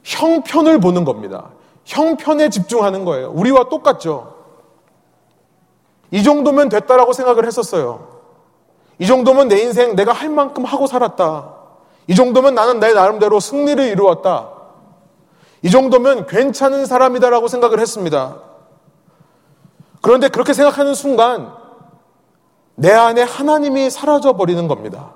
[0.03, 1.51] 형편을 보는 겁니다.
[1.87, 3.31] 형편에 집중하는 거예요.
[3.31, 4.35] 우리와 똑같죠.
[6.11, 8.16] 이 정도면 됐다라고 생각을 했었어요.
[8.99, 11.55] 이 정도면 내 인생 내가 할 만큼 하고 살았다.
[12.09, 14.51] 이 정도면 나는 내 나름대로 승리를 이루었다.
[15.62, 18.40] 이 정도면 괜찮은 사람이다라고 생각을 했습니다.
[20.03, 21.53] 그런데 그렇게 생각하는 순간
[22.75, 25.14] 내 안에 하나님이 사라져 버리는 겁니다.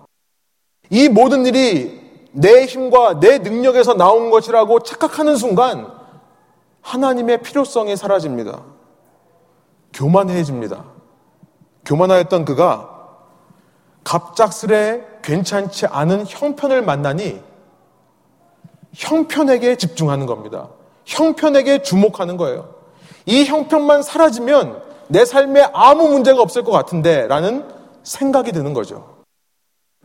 [0.88, 2.00] 이 모든 일이
[2.32, 5.99] 내 힘과 내 능력에서 나온 것이라고 착각하는 순간
[6.82, 8.62] 하나님의 필요성이 사라집니다.
[9.92, 10.84] 교만해집니다.
[11.84, 12.98] 교만하였던 그가
[14.04, 17.40] 갑작스레 괜찮지 않은 형편을 만나니
[18.94, 20.68] 형편에게 집중하는 겁니다.
[21.04, 22.74] 형편에게 주목하는 거예요.
[23.26, 27.68] 이 형편만 사라지면 내 삶에 아무 문제가 없을 것 같은데 라는
[28.02, 29.20] 생각이 드는 거죠.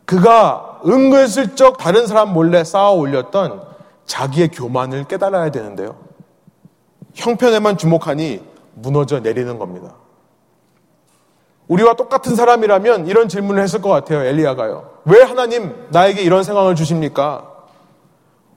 [0.06, 3.64] 그가 은근슬쩍 다른 사람 몰래 쌓아 올렸던
[4.06, 6.05] 자기의 교만을 깨달아야 되는데요.
[7.16, 8.42] 형편에만 주목하니
[8.76, 9.96] 무너져 내리는 겁니다.
[11.68, 14.22] 우리와 똑같은 사람이라면 이런 질문을 했을 것 같아요.
[14.24, 14.90] 엘리야가요.
[15.06, 17.52] 왜 하나님 나에게 이런 상황을 주십니까?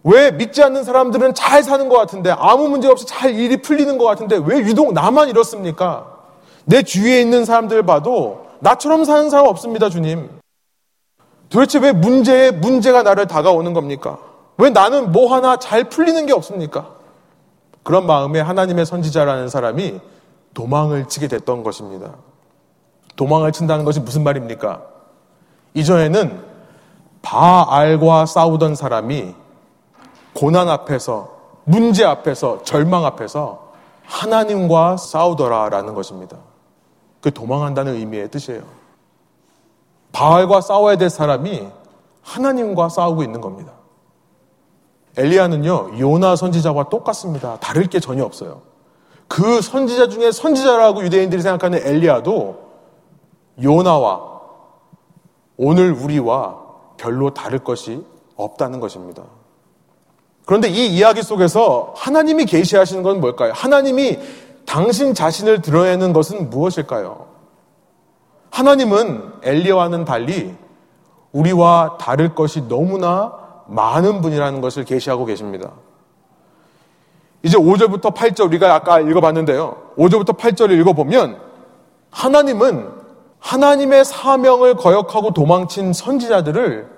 [0.04, 4.04] 왜 믿지 않는 사람들은 잘 사는 것 같은데 아무 문제 없이 잘 일이 풀리는 것
[4.04, 6.18] 같은데 왜 유독 나만 이렇습니까?
[6.64, 10.28] 내 주위에 있는 사람들 봐도 나처럼 사는 사람 없습니다, 주님.
[11.48, 14.18] 도대체 왜 문제에 문제가 나를 다가오는 겁니까?
[14.58, 16.97] 왜 나는 뭐 하나 잘 풀리는 게 없습니까?
[17.82, 20.00] 그런 마음에 하나님의 선지자라는 사람이
[20.54, 22.16] 도망을 치게 됐던 것입니다.
[23.16, 24.82] 도망을 친다는 것이 무슨 말입니까?
[25.74, 26.44] 이전에는
[27.22, 29.34] 바알과 싸우던 사람이
[30.32, 33.72] 고난 앞에서, 문제 앞에서, 절망 앞에서
[34.04, 36.36] 하나님과 싸우더라라는 것입니다.
[37.20, 38.62] 그 도망한다는 의미의 뜻이에요.
[40.12, 41.68] 바알과 싸워야 될 사람이
[42.22, 43.72] 하나님과 싸우고 있는 겁니다.
[45.18, 47.58] 엘리야는요, 요나 선지자와 똑같습니다.
[47.58, 48.62] 다를 게 전혀 없어요.
[49.26, 52.68] 그 선지자 중에 선지자라고 유대인들이 생각하는 엘리야도
[53.62, 54.40] 요나와
[55.56, 56.58] 오늘 우리와
[56.96, 58.04] 별로 다를 것이
[58.36, 59.24] 없다는 것입니다.
[60.46, 63.52] 그런데 이 이야기 속에서 하나님이 계시하시는 건 뭘까요?
[63.54, 64.18] 하나님이
[64.64, 67.26] 당신 자신을 드러내는 것은 무엇일까요?
[68.50, 70.54] 하나님은 엘리와는 달리
[71.32, 75.72] 우리와 다를 것이 너무나 많은 분이라는 것을 계시하고 계십니다.
[77.42, 79.92] 이제 5절부터 8절 우리가 아까 읽어봤는데요.
[79.96, 81.40] 5절부터 8절을 읽어보면
[82.10, 82.90] 하나님은
[83.38, 86.90] 하나님의 사명을 거역하고 도망친 선지자들을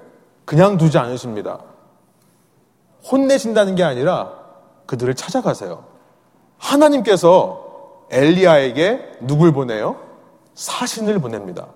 [0.46, 1.60] 그냥 두지 않으십니다.
[3.10, 4.32] 혼내신다는 게 아니라
[4.86, 5.84] 그들을 찾아가세요.
[6.58, 7.68] 하나님께서
[8.10, 9.96] 엘리야에게 누굴 보내요?
[10.54, 11.68] 사신을 보냅니다.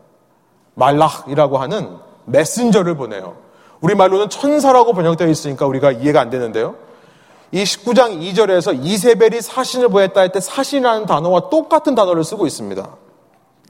[0.74, 3.43] 말락이라고 하는 메신저를 보내요.
[3.84, 6.76] 우리말로는 천사라고 번역되어 있으니까 우리가 이해가 안 되는데요.
[7.52, 12.96] 이 19장 2절에서 이세벨이 사신을 보냈다 할 때 사신이라는 단어와 똑같은 단어를 쓰고 있습니다.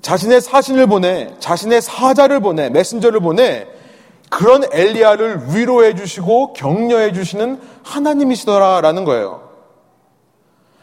[0.00, 3.66] 자신의 사신을 보내, 자신의 사자를 보내, 메신저를 보내,
[4.30, 9.48] 그런 엘리야를 위로해 주시고 격려해 주시는 하나님이시더라라는 거예요.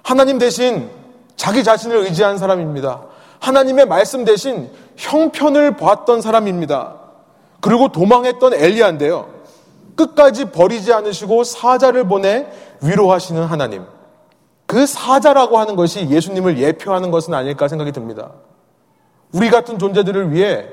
[0.04, 0.89] 하나님 대신
[1.36, 3.02] 자기 자신을 의지한 사람입니다.
[3.39, 7.01] 하나님의 말씀 대신 형편을 보았던 사람입니다.
[7.62, 9.30] 그리고 도망했던 엘리야인데요.
[9.95, 12.47] 끝까지 버리지 않으시고 사자를 보내
[12.82, 13.86] 위로하시는 하나님.
[14.65, 18.32] 그 사자라고 하는 것이 예수님을 예표하는 것은 아닐까 생각이 듭니다.
[19.34, 20.65] 우리 같은 존재들을 위해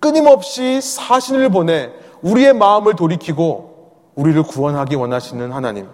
[0.00, 1.90] 끊임없이 사신을 보내
[2.22, 5.88] 우리의 마음을 돌이키고 우리를 구원하기 원하시는 하나님.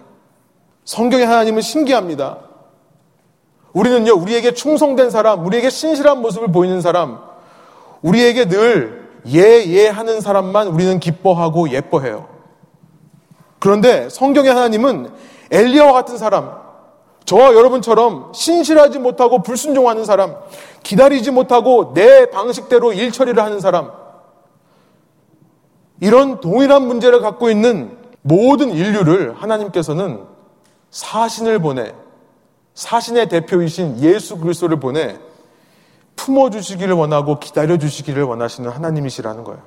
[0.83, 2.39] 성경의 하나님은 신기합니다.
[3.73, 7.19] 우리는요, 우리에게 충성된 사람, 우리에게 신실한 모습을 보이는 사람,
[8.01, 12.27] 우리에게 늘 예, 예 하는 사람만 우리는 기뻐하고 예뻐해요.
[13.59, 15.11] 그런데 성경의 하나님은
[15.51, 16.51] 엘리야와 같은 사람,
[17.25, 20.35] 저와 여러분처럼 신실하지 못하고 불순종하는 사람,
[20.83, 23.91] 기다리지 못하고 내 방식대로 일 처리를 하는 사람,
[26.01, 30.23] 이런 동일한 문제를 갖고 있는 모든 인류를 하나님께서는
[30.91, 31.93] 사신을 보내,
[32.75, 35.17] 사신의 대표이신 예수 그리스도를 보내
[36.15, 39.61] 품어주시기를 원하고 기다려주시기를 원하시는 하나님이시라는 거예요.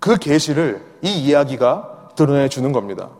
[0.00, 3.10] 그 계시를 이 이야기가 드러내 주는 겁니다.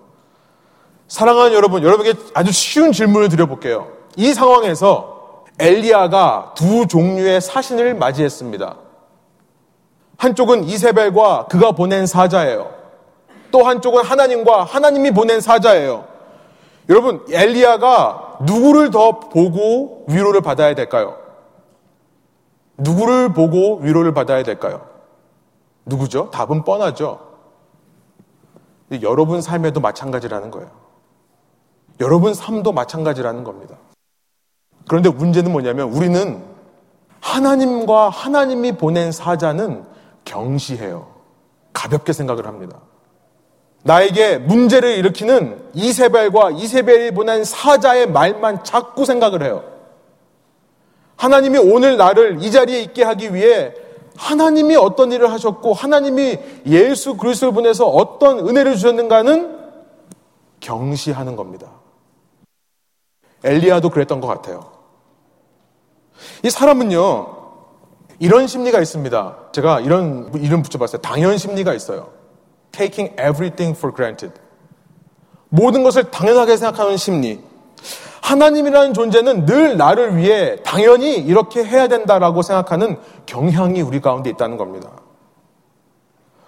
[1.08, 3.88] 사랑하는 여러분, 여러분에게 아주 쉬운 질문을 드려볼게요.
[4.16, 8.76] 이 상황에서 엘리야가 두 종류의 사신을 맞이했습니다.
[10.18, 12.70] 한쪽은 이세벨과 그가 보낸 사자예요.
[13.50, 16.06] 또 한쪽은 하나님과 하나님이 보낸 사자예요.
[16.88, 21.16] 여러분, 엘리야가 누구를 더 보고 위로를 받아야 될까요?
[22.78, 24.86] 누구를 보고 위로를 받아야 될까요?
[25.84, 26.30] 누구죠?
[26.30, 27.20] 답은 뻔하죠.
[29.02, 30.70] 여러분 삶에도 마찬가지라는 거예요.
[32.00, 33.76] 여러분 삶도 마찬가지라는 겁니다.
[34.86, 36.42] 그런데 문제는 뭐냐면 우리는
[37.20, 39.84] 하나님과 하나님이 보낸 사자는
[40.24, 41.08] 경시해요.
[41.72, 42.78] 가볍게 생각을 합니다.
[43.82, 49.77] 나에게 문제를 일으키는 이세벨과 이세벨이 보낸 사자의 말만 자꾸 생각을 해요.
[51.18, 53.74] 하나님이 오늘 나를 이 자리에 있게 하기 위해
[54.16, 59.58] 하나님이 어떤 일을 하셨고 하나님이 예수 그리스도를 보내서 어떤 은혜를 주셨는가는
[60.60, 61.70] 경시하는 겁니다.
[63.44, 64.72] 엘리야도 그랬던 것 같아요.
[66.42, 67.36] 이 사람은요,
[68.18, 69.36] 이런 심리가 있습니다.
[69.52, 71.00] 제가 이런 이름 붙여봤어요.
[71.00, 72.10] 당연 심리가 있어요.
[72.72, 74.34] Taking everything for granted.
[75.48, 77.40] 모든 것을 당연하게 생각하는 심리.
[78.28, 84.90] 하나님이라는 존재는 늘 나를 위해 당연히 이렇게 해야 된다라고 생각하는 경향이 우리 가운데 있다는 겁니다.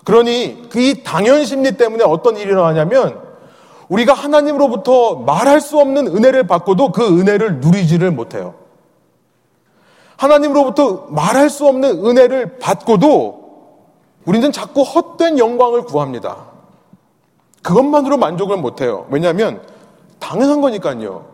[0.05, 3.19] 그러니 그 이 당연 심리 때문에 어떤 일이 일어나냐면
[3.89, 8.55] 우리가 하나님으로부터 말할 수 없는 은혜를 받고도 그 은혜를 누리지를 못해요.
[10.19, 13.41] 하나님으로부터 말할 수 없는 은혜를 받고도
[14.27, 16.45] 우리는 자꾸 헛된 영광을 구합니다.
[17.63, 19.07] 그것만으로 만족을 못해요.
[19.11, 19.63] 왜냐하면
[20.19, 21.30] 당연한 거니까요.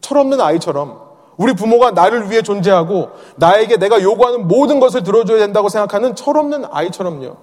[0.00, 1.00] 철없는 아이처럼
[1.36, 7.36] 우리 부모가 나를 위해 존재하고 나에게 내가 요구하는 모든 것을 들어줘야 된다고 생각하는 철없는 아이처럼요.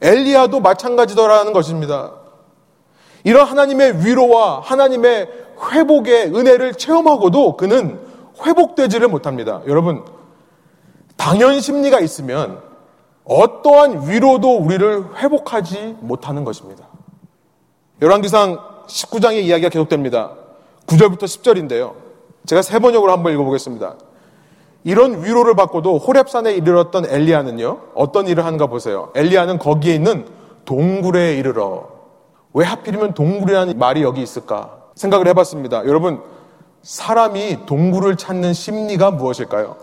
[0.00, 2.12] 엘리야도 마찬가지더라는 것입니다.
[3.24, 5.28] 이런 하나님의 위로와 하나님의
[5.72, 8.00] 회복의 은혜를 체험하고도 그는
[8.44, 9.60] 회복되지를 못합니다.
[9.66, 10.04] 여러분,
[11.16, 12.60] 당연 심리가 있으면
[13.24, 16.86] 어떠한 위로도 우리를 회복하지 못하는 것입니다.
[18.00, 20.32] 열왕기상 19장의 이야기가 계속됩니다.
[20.88, 21.92] 9절부터 10절인데요.
[22.46, 23.94] 제가 세 번역으로 한번 읽어보겠습니다.
[24.84, 27.78] 이런 위로를 받고도 호랩산에 이르렀던 엘리야는요.
[27.94, 29.10] 어떤 일을 하는가 보세요.
[29.14, 30.26] 엘리야는 거기에 있는
[30.64, 31.88] 동굴에 이르러
[32.54, 35.86] 왜 하필이면 동굴이라는 말이 여기 있을까 생각을 해봤습니다.
[35.86, 36.22] 여러분
[36.82, 39.76] 사람이 동굴을 찾는 심리가 무엇일까요?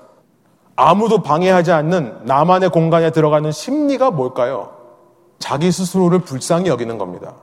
[0.75, 4.71] 아무도 방해하지 않는 나만의 공간에 들어가는 심리가 뭘까요?
[5.39, 7.35] 자기 스스로를 불쌍히 여기는 겁니다.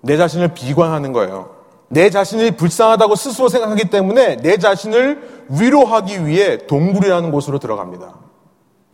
[0.00, 1.57] 내 자신을 비관하는 거예요.
[1.88, 8.14] 내 자신이 불쌍하다고 스스로 생각하기 때문에 내 자신을 위로하기 위해 동굴이라는 곳으로 들어갑니다.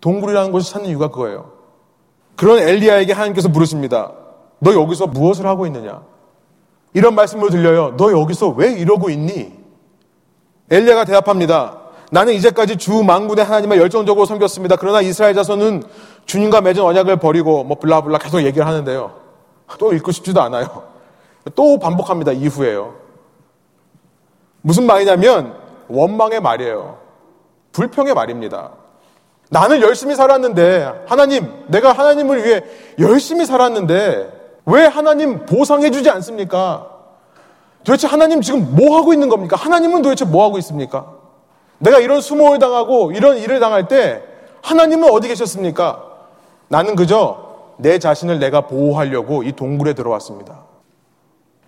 [0.00, 1.52] 동굴이라는 곳을 찾는 이유가 그거예요.
[2.36, 4.12] 그런 엘리야에게 하나님께서 물으십니다.
[4.60, 6.02] 너 여기서 무엇을 하고 있느냐?
[6.92, 7.96] 이런 말씀을 들려요.
[7.96, 9.52] 너 여기서 왜 이러고 있니?
[10.70, 11.80] 엘리야가 대답합니다.
[12.10, 14.76] 나는 이제까지 주 망군의 하나님을 열정적으로 섬겼습니다.
[14.76, 15.82] 그러나 이스라엘 자손은
[16.26, 19.12] 주님과 맺은 언약을 버리고 뭐 블라블라 계속 얘기를 하는데요.
[19.78, 20.93] 또 읽고 싶지도 않아요.
[21.54, 22.32] 또 반복합니다.
[22.32, 22.94] 이후에요.
[24.62, 25.54] 무슨 말이냐면
[25.88, 26.98] 원망의 말이에요.
[27.72, 28.70] 불평의 말입니다.
[29.50, 32.64] 나는 열심히 살았는데 하나님, 내가 하나님을 위해
[32.98, 34.32] 열심히 살았는데
[34.66, 36.90] 왜 하나님 보상해 주지 않습니까?
[37.84, 39.56] 도대체 하나님 지금 뭐 하고 있는 겁니까?
[39.56, 41.12] 하나님은 도대체 뭐 하고 있습니까?
[41.78, 44.22] 내가 이런 수모를 당하고 이런 일을 당할 때
[44.62, 46.02] 하나님은 어디 계셨습니까?
[46.68, 47.44] 나는 그저
[47.76, 50.73] 내 자신을 내가 보호하려고 이 동굴에 들어왔습니다.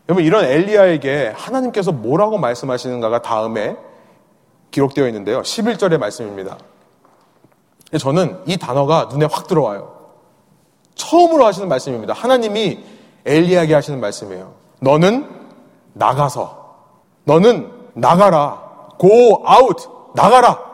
[0.08, 3.76] 여러분 이런 엘리야에게 하나님께서 뭐라고 말씀하시는가가 다음에
[4.70, 5.42] 기록되어 있는데요.
[5.42, 6.58] 11절의 말씀입니다.
[7.98, 9.96] 저는 이 단어가 눈에 확 들어와요.
[10.94, 12.12] 처음으로 하시는 말씀입니다.
[12.12, 12.84] 하나님이
[13.24, 14.54] 엘리야에게 하시는 말씀이에요.
[14.80, 15.28] 너는
[15.92, 16.76] 나가서
[17.24, 18.62] 너는 나가라.
[19.00, 19.88] go out.
[20.14, 20.64] 나가라.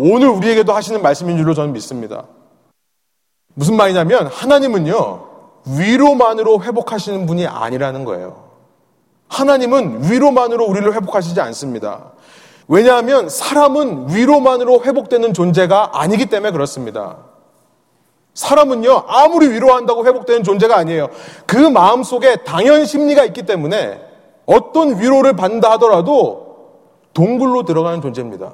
[0.00, 2.24] 오늘 우리에게도 하시는 말씀인 줄로 저는 믿습니다.
[3.54, 5.27] 무슨 말이냐면 하나님은요.
[5.76, 8.48] 위로만으로 회복하시는 분이 아니라는 거예요.
[9.28, 12.12] 하나님은 위로만으로 우리를 회복하시지 않습니다.
[12.68, 17.16] 왜냐하면 사람은 위로만으로 회복되는 존재가 아니기 때문에 그렇습니다.
[18.34, 21.08] 사람은요, 아무리 위로한다고 회복되는 존재가 아니에요.
[21.46, 24.00] 그 마음 속에 당연 심리가 있기 때문에
[24.46, 26.46] 어떤 위로를 받는다 하더라도
[27.14, 28.52] 동굴로 들어가는 존재입니다.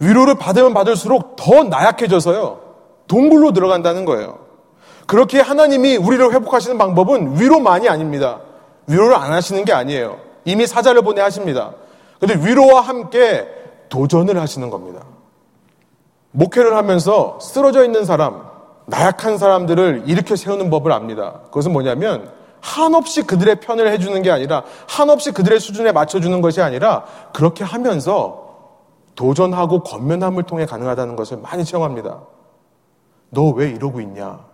[0.00, 2.60] 위로를 받으면 받을수록 더 나약해져서요,
[3.06, 4.39] 동굴로 들어간다는 거예요.
[5.10, 8.38] 그렇게 하나님이 우리를 회복하시는 방법은 위로만이 아닙니다.
[8.86, 10.18] 위로를 안 하시는 게 아니에요.
[10.44, 11.72] 이미 사자를 보내 하십니다.
[12.20, 13.48] 근데 위로와 함께
[13.88, 15.00] 도전을 하시는 겁니다.
[16.30, 18.46] 목회를 하면서 쓰러져 있는 사람,
[18.86, 21.40] 나약한 사람들을 일으켜 세우는 법을 압니다.
[21.46, 27.64] 그것은 뭐냐면 한없이 그들의 편을 해주는 게 아니라 한없이 그들의 수준에 맞춰주는 것이 아니라 그렇게
[27.64, 28.46] 하면서
[29.16, 32.20] 도전하고 권면함을 통해 가능하다는 것을 많이 체험합니다.
[33.30, 34.49] 너 왜 이러고 있냐?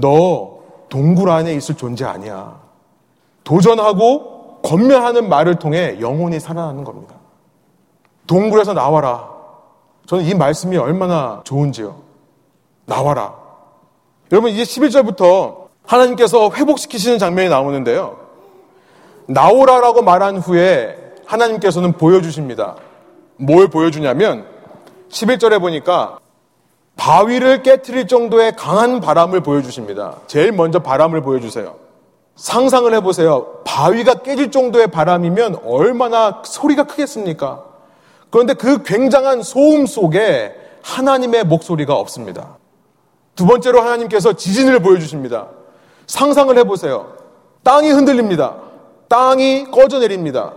[0.00, 2.60] 너 동굴 안에 있을 존재 아니야.
[3.44, 7.16] 도전하고 권면하는 말을 통해 영혼이 살아나는 겁니다.
[8.26, 9.28] 동굴에서 나와라.
[10.06, 11.96] 저는 이 말씀이 얼마나 좋은지요.
[12.86, 13.34] 나와라.
[14.30, 18.18] 여러분, 이제 11절부터 하나님께서 회복시키시는 장면이 나오는데요.
[19.26, 22.76] 나오라라고 말한 후에 하나님께서는 보여주십니다.
[23.36, 24.46] 뭘 보여주냐면,
[25.10, 26.18] 11절에 보니까
[26.98, 30.16] 바위를 깨뜨릴 정도의 강한 바람을 보여주십니다.
[30.26, 31.76] 제일 먼저 바람을 보여주세요.
[32.34, 33.62] 상상을 해보세요.
[33.64, 37.64] 바위가 깨질 정도의 바람이면 얼마나 소리가 크겠습니까?
[38.30, 42.58] 그런데 그 굉장한 소음 속에 하나님의 목소리가 없습니다.
[43.36, 45.46] 두 번째로 하나님께서 지진을 보여주십니다.
[46.08, 47.12] 상상을 해보세요.
[47.62, 48.56] 땅이 흔들립니다.
[49.08, 50.52] 땅이 꺼져 내립니다.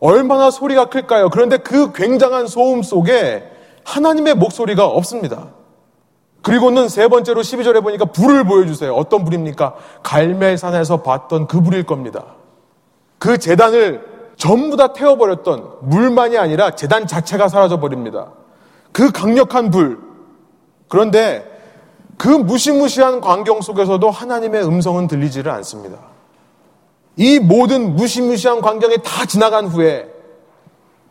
[0.00, 1.30] 얼마나 소리가 클까요?
[1.30, 3.51] 그런데 그 굉장한 소음 속에
[3.84, 5.48] 하나님의 목소리가 없습니다.
[6.42, 8.92] 그리고는 세 번째로 12절에 보니까 불을 보여주세요.
[8.94, 9.74] 어떤 불입니까?
[10.02, 12.34] 갈멜산에서 봤던 그 불일 겁니다.
[13.18, 14.04] 그 재단을
[14.36, 18.32] 전부 다 태워버렸던 물만이 아니라 재단 자체가 사라져버립니다.
[18.90, 20.00] 그 강력한 불.
[20.88, 21.48] 그런데
[22.18, 25.98] 그 무시무시한 광경 속에서도 하나님의 음성은 들리지를 않습니다.
[27.16, 30.08] 이 모든 무시무시한 광경이 다 지나간 후에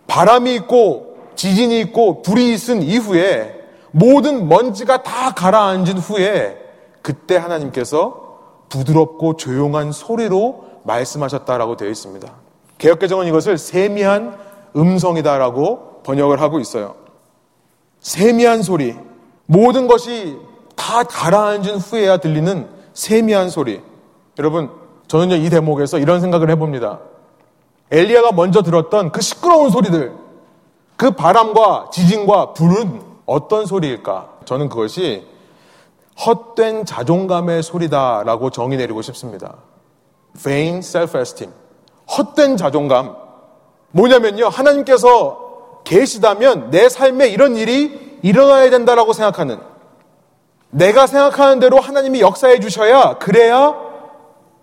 [0.07, 3.59] 바람이 있고 지진이 있고 불이 있은 이후에
[3.91, 6.57] 모든 먼지가 다 가라앉은 후에
[7.01, 8.31] 그때 하나님께서
[8.69, 12.31] 부드럽고 조용한 소리로 말씀하셨다라고 되어 있습니다.
[12.77, 14.37] 개혁개정은 이것을 세미한
[14.75, 16.95] 음성이다라고 번역을 하고 있어요.
[17.99, 18.95] 세미한 소리.
[19.45, 20.37] 모든 것이
[20.75, 23.81] 다 가라앉은 후에야 들리는 세미한 소리.
[24.39, 24.71] 여러분,
[25.07, 26.99] 저는요, 이 대목에서 이런 생각을 해봅니다.
[27.91, 30.13] 엘리야가 먼저 들었던 그 시끄러운 소리들,
[31.01, 34.29] 그 바람과 지진과 불은 어떤 소리일까?
[34.45, 35.25] 저는 그것이
[36.23, 39.55] 헛된 자존감의 소리다라고 정의 내리고 싶습니다.
[40.37, 41.49] vain self-esteem.
[42.05, 43.15] 헛된 자존감.
[43.93, 44.47] 뭐냐면요.
[44.49, 49.59] 하나님께서 계시다면 내 삶에 이런 일이 일어나야 된다라고 생각하는
[50.69, 53.75] 내가 생각하는 대로 하나님이 역사해 주셔야 그래야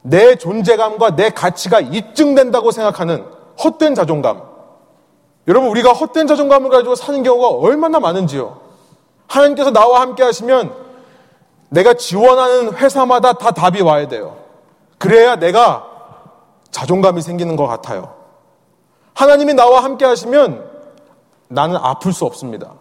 [0.02, 3.24] 내 존재감과 내 가치가 입증된다고 생각하는
[3.64, 4.47] 헛된 자존감.
[5.48, 8.60] 여러분, 우리가 헛된 자존감을 가지고 사는 경우가 얼마나 많은지요.
[9.26, 10.72] 하나님께서 나와 함께 하시면
[11.70, 14.36] 내가 지원하는 회사마다 다 답이 와야 돼요.
[14.98, 15.86] 그래야 내가
[16.70, 18.14] 자존감이 생기는 것 같아요.
[19.14, 20.68] 하나님이 나와 함께 하시면
[21.48, 22.74] 나는 아플 수 없습니다.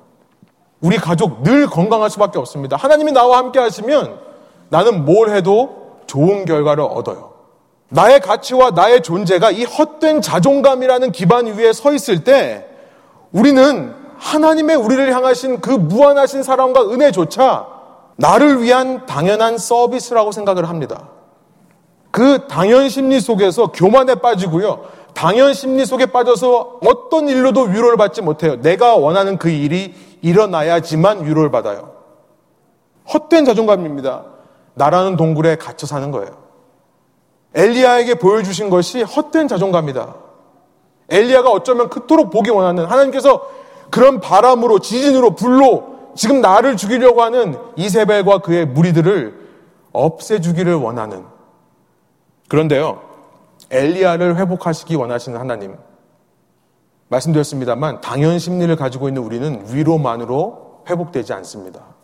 [0.81, 2.75] 우리 가족 늘 건강할 수밖에 없습니다.
[2.77, 4.19] 하나님이 나와 함께 하시면
[4.69, 7.36] 나는 뭘 해도 좋은 결과를 얻어요.
[7.89, 12.67] 나의 가치와 나의 존재가 이 헛된 자존감이라는 기반 위에 서 있을 때
[13.31, 17.67] 우리는 하나님의 우리를 향하신 그 무한하신 사랑과 은혜조차
[18.17, 21.09] 나를 위한 당연한 서비스라고 생각을 합니다.
[22.11, 24.85] 그 당연 심리 속에서 교만에 빠지고요.
[25.13, 28.59] 당연 심리 속에 빠져서 어떤 일로도 위로를 받지 못해요.
[28.61, 31.93] 내가 원하는 그 일이 일어나야지만 위로를 받아요.
[33.13, 34.25] 헛된 자존감입니다.
[34.73, 36.46] 나라는 동굴에 갇혀 사는 거예요.
[37.57, 40.15] 엘리야에게 보여주신 것이 헛된 자존감이다.
[41.09, 43.49] 엘리야가 어쩌면 그토록 보기 원하는 하나님께서
[43.89, 49.47] 그런 바람으로 지진으로 불로 지금 나를 죽이려고 하는 이세벨과 그의 무리들을
[49.93, 51.25] 없애주기를 원하는
[52.49, 53.01] 그런데요
[53.71, 55.77] 엘리야를 회복하시기 원하시는 하나님
[57.09, 61.96] 말씀드렸습니다만 당연 심리를 가지고 있는 우리는 위로만으로 회복되지 않습니다.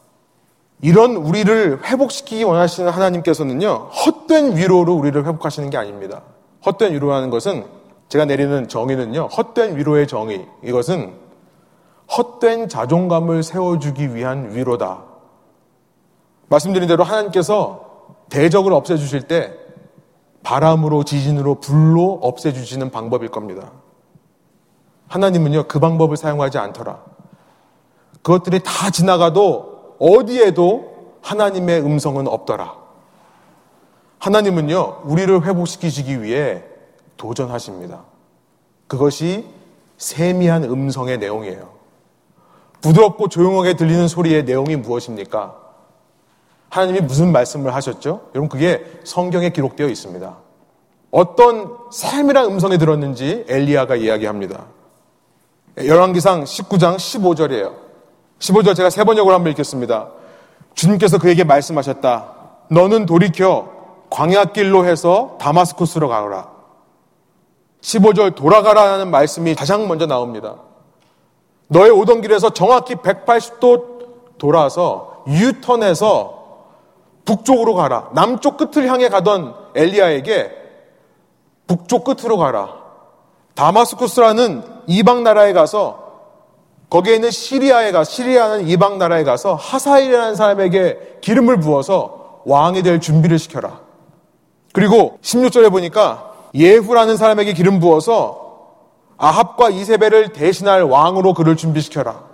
[0.83, 6.23] 이런 우리를 회복시키기 원하시는 하나님께서는요 헛된 위로로 우리를 회복하시는 게 아닙니다.
[6.65, 7.65] 헛된 위로라는 것은
[8.09, 11.13] 제가 내리는 정의는요 헛된 위로의 정의 이것은
[12.17, 15.03] 헛된 자존감을 세워주기 위한 위로다.
[16.49, 17.93] 말씀드린 대로 하나님께서
[18.29, 19.53] 대적을 없애주실 때
[20.43, 23.71] 바람으로 지진으로 불로 없애주시는 방법일 겁니다.
[25.07, 26.99] 하나님은요, 그 방법을 사용하지 않더라.
[28.21, 29.72] 그것들이 다 지나가도
[30.03, 32.75] 어디에도 하나님의 음성은 없더라.
[34.19, 36.61] 하나님은요, 우리를 회복시키시기 위해
[37.15, 38.03] 도전하십니다.
[38.87, 39.47] 그것이
[39.97, 41.69] 세미한 음성의 내용이에요.
[42.81, 45.55] 부드럽고 조용하게 들리는 소리의 내용이 무엇입니까?
[46.69, 48.29] 하나님이 무슨 말씀을 하셨죠?
[48.35, 50.37] 여러분, 그게 성경에 기록되어 있습니다.
[51.11, 54.65] 어떤 삶이란 음성이 들었는지 엘리야가 이야기합니다.
[55.77, 57.82] 열왕기상 19장 15절이에요.
[58.43, 60.09] 15절 제가 세 번역으로 한번 읽겠습니다.
[60.73, 62.31] 주님께서 그에게 말씀하셨다.
[62.69, 63.71] 너는 돌이켜
[64.09, 66.51] 광야길로 해서 다마스쿠스로 가라.
[67.81, 70.55] 15절 돌아가라는 말씀이 가장 먼저 나옵니다.
[71.69, 76.43] 너의 오던 길에서 정확히 180도 돌아서 유턴해서
[77.23, 78.09] 북쪽으로 가라.
[78.13, 80.51] 남쪽 끝을 향해 가던 엘리야에게
[81.67, 82.83] 북쪽 끝으로 가라.
[83.55, 86.02] 다마스쿠스라는 이방 나라에 가서
[86.93, 93.39] 거기에 있는 시리아에 가 시리아는 이방 나라에 가서 하사일이라는 사람에게 기름을 부어서 왕이 될 준비를
[93.39, 93.79] 시켜라.
[94.73, 98.43] 그리고 16절에 보니까 예후라는 사람에게 기름 부어서
[99.17, 102.25] 아합과 이세벨을 대신할 왕으로 그를 준비시켜라.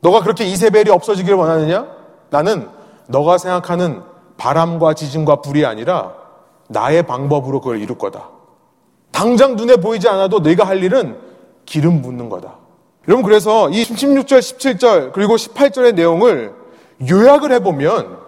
[0.00, 1.86] 너가 그렇게 이세벨이 없어지기를 원하느냐?
[2.30, 2.68] 나는
[3.06, 4.02] 너가 생각하는
[4.36, 6.12] 바람과 지진과 불이 아니라
[6.68, 8.30] 나의 방법으로 그걸 이룰 거다.
[9.12, 11.20] 당장 눈에 보이지 않아도 내가 할 일은
[11.66, 12.55] 기름 붓는 거다.
[13.08, 16.54] 여러분 그래서 이 16절, 17절 그리고 18절의 내용을
[17.08, 18.18] 요약을 해보면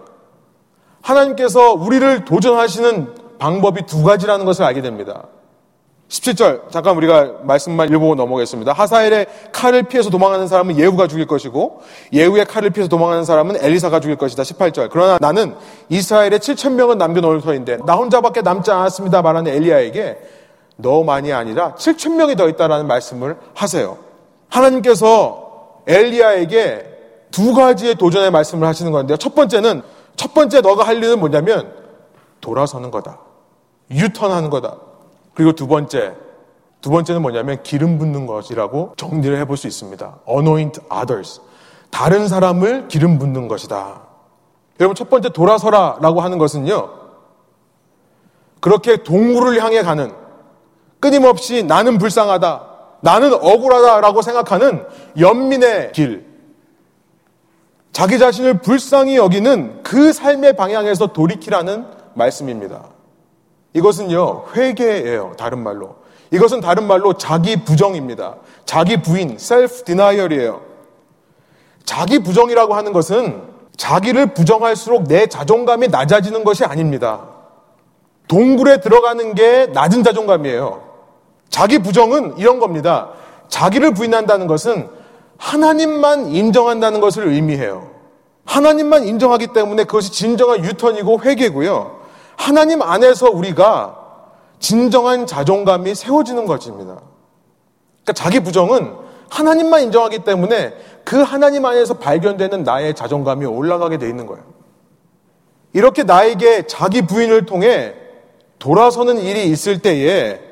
[1.01, 5.23] 하나님께서 우리를 도전하시는 방법이 두 가지라는 것을 알게 됩니다.
[6.09, 8.73] 17절 잠깐 우리가 말씀만 읽어보고 넘어가겠습니다.
[8.73, 11.81] 하사엘의 칼을 피해서 도망하는 사람은 예후가 죽일 것이고
[12.13, 14.41] 예후의 칼을 피해서 도망하는 사람은 엘리사가 죽일 것이다.
[14.43, 15.55] 18절 그러나 나는
[15.89, 19.21] 이스라엘의 7천 명은 남겨놓을 터인데 나 혼자밖에 남지 않았습니다.
[19.21, 20.17] 말하는 엘리야에게
[20.77, 24.08] 너만이 아니라 7천 명이 더 있다라는 말씀을 하세요.
[24.49, 26.89] 하나님께서 엘리야에게
[27.31, 29.17] 두 가지의 도전의 말씀을 하시는 건데요.
[29.17, 29.81] 첫 번째는
[30.15, 31.73] 첫 번째 너가 할 일은 뭐냐면
[32.41, 33.19] 돌아서는 거다.
[33.91, 34.77] 유턴하는 거다.
[35.33, 36.15] 그리고 두 번째,
[36.81, 40.19] 두 번째는 뭐냐면 기름 붓는 것이라고 정리를 해볼 수 있습니다.
[40.27, 41.41] anoint others.
[41.89, 44.01] 다른 사람을 기름 붓는 것이다.
[44.79, 46.89] 여러분, 첫 번째 돌아서라 라고 하는 것은요,
[48.59, 50.13] 그렇게 동물을 향해 가는
[50.99, 52.68] 끊임없이 나는 불쌍하다,
[53.01, 54.85] 나는 억울하다 라고 생각하는
[55.17, 56.25] 연민의 길,
[57.91, 62.85] 자기 자신을 불쌍히 여기는 그 삶의 방향에서 돌이키라는 말씀입니다.
[63.73, 65.33] 이것은요, 회개예요.
[65.37, 65.95] 다른 말로.
[66.31, 68.35] 이것은 다른 말로 자기 부정입니다.
[68.65, 70.61] 자기 부인, self denial이에요.
[71.85, 73.41] 자기 부정이라고 하는 것은
[73.75, 77.27] 자기를 부정할수록 내 자존감이 낮아지는 것이 아닙니다.
[78.27, 80.88] 동굴에 들어가는 게 낮은 자존감이에요.
[81.49, 83.09] 자기 부정은 이런 겁니다.
[83.47, 84.89] 자기를 부인한다는 것은
[85.37, 87.89] 하나님만 인정한다는 것을 의미해요.
[88.45, 91.99] 하나님만 인정하기 때문에 그것이 진정한 유턴이고 회개고요.
[92.35, 93.97] 하나님 안에서 우리가
[94.59, 97.01] 진정한 자존감이 세워지는 것입니다.
[98.03, 98.93] 그러니까 자기 부정은
[99.29, 100.73] 하나님만 인정하기 때문에
[101.03, 104.43] 그 하나님 안에서 발견되는 나의 자존감이 올라가게 돼 있는 거예요.
[105.73, 107.93] 이렇게 나에게 자기 부인을 통해
[108.57, 110.48] 돌아서는 일이 있을 때에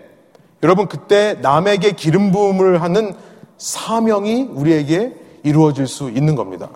[0.63, 3.15] 여러분 그때 남에게 기름 부음을 하는
[3.57, 6.69] 사명이 우리에게 이루어질 수 있는 겁니다.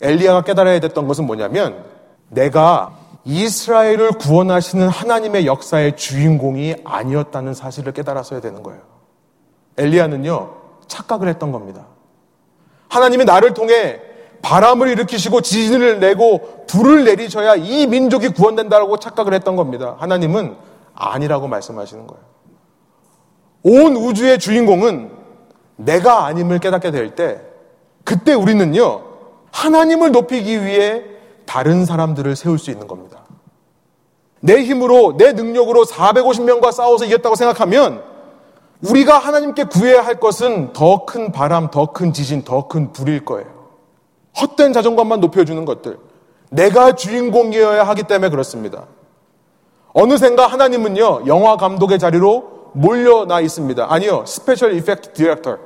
[0.00, 1.84] 엘리야가 깨달아야 됐던 것은 뭐냐면
[2.28, 8.80] 내가 이스라엘을 구원하시는 하나님의 역사의 주인공이 아니었다는 사실을 깨달았어야 되는 거예요.
[9.78, 10.54] 엘리야는요,
[10.86, 11.86] 착각을 했던 겁니다.
[12.88, 14.00] 하나님이 나를 통해
[14.42, 19.96] 바람을 일으키시고 지진을 내고 불을 내리셔야 이 민족이 구원된다고 착각을 했던 겁니다.
[19.98, 20.56] 하나님은
[20.94, 22.35] 아니라고 말씀하시는 거예요.
[23.68, 25.10] 온 우주의 주인공은
[25.74, 27.40] 내가 아님을 깨닫게 될 때,
[28.04, 29.02] 그때 우리는요,
[29.50, 31.02] 하나님을 높이기 위해
[31.46, 33.24] 다른 사람들을 세울 수 있는 겁니다.
[34.38, 38.04] 내 힘으로, 내 능력으로 450명과 싸워서 이겼다고 생각하면
[38.88, 43.48] 우리가 하나님께 구해야 할 것은 더 큰 바람, 더 큰 지진, 더 큰 불일 거예요.
[44.40, 45.98] 헛된 자존감만 높여주는 것들.
[46.50, 48.84] 내가 주인공이어야 하기 때문에 그렇습니다.
[49.92, 53.86] 어느샌가 하나님은요, 영화 감독의 자리로 몰려나 있습니다.
[53.88, 55.58] 아니요, special effect director.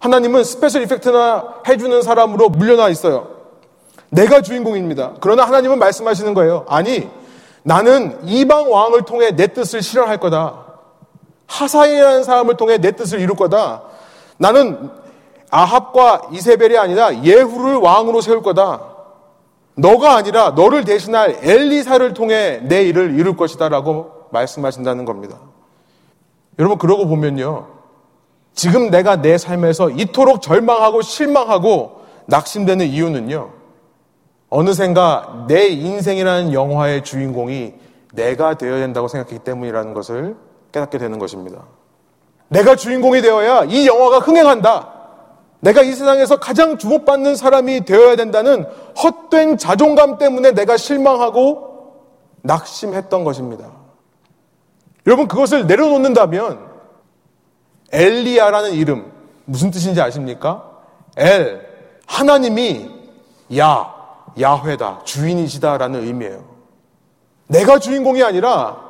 [0.00, 3.28] 하나님은 special effect나 해주는 사람으로 물러나 있어요.
[4.10, 5.14] 내가 주인공입니다.
[5.20, 6.64] 그러나 하나님은 말씀하시는 거예요.
[6.68, 7.08] 아니,
[7.62, 10.64] 나는 이방 왕을 통해 내 뜻을 실현할 거다.
[11.46, 13.82] 하사엘이라는 사람을 통해 내 뜻을 이룰 거다.
[14.38, 14.90] 나는
[15.50, 18.80] 아합과 이세벨이 아니라 예후를 왕으로 세울 거다.
[19.76, 25.38] 너가 아니라 너를 대신할 엘리사를 통해 내 일을 이룰 것이다라고 말씀하신다는 겁니다.
[26.58, 27.68] 여러분 그러고 보면요.
[28.54, 33.50] 지금 내가 내 삶에서 이토록 절망하고 실망하고 낙심되는 이유는요.
[34.50, 37.74] 어느샌가 내 인생이라는 영화의 주인공이
[38.12, 40.36] 내가 되어야 된다고 생각했기 때문이라는 것을
[40.72, 41.62] 깨닫게 되는 것입니다.
[42.48, 44.90] 내가 주인공이 되어야 이 영화가 흥행한다.
[45.60, 48.66] 내가 이 세상에서 가장 주목받는 사람이 되어야 된다는
[49.02, 51.70] 헛된 자존감 때문에 내가 실망하고
[52.42, 53.81] 낙심했던 것입니다.
[55.06, 56.70] 여러분 그것을 내려놓는다면
[57.92, 59.12] 엘리야라는 이름
[59.44, 60.70] 무슨 뜻인지 아십니까?
[61.16, 61.66] 엘
[62.06, 62.90] 하나님이
[63.58, 63.94] 야
[64.40, 66.44] 야훼다 주인이시다라는 의미예요.
[67.48, 68.80] 내가 주인공이 아니라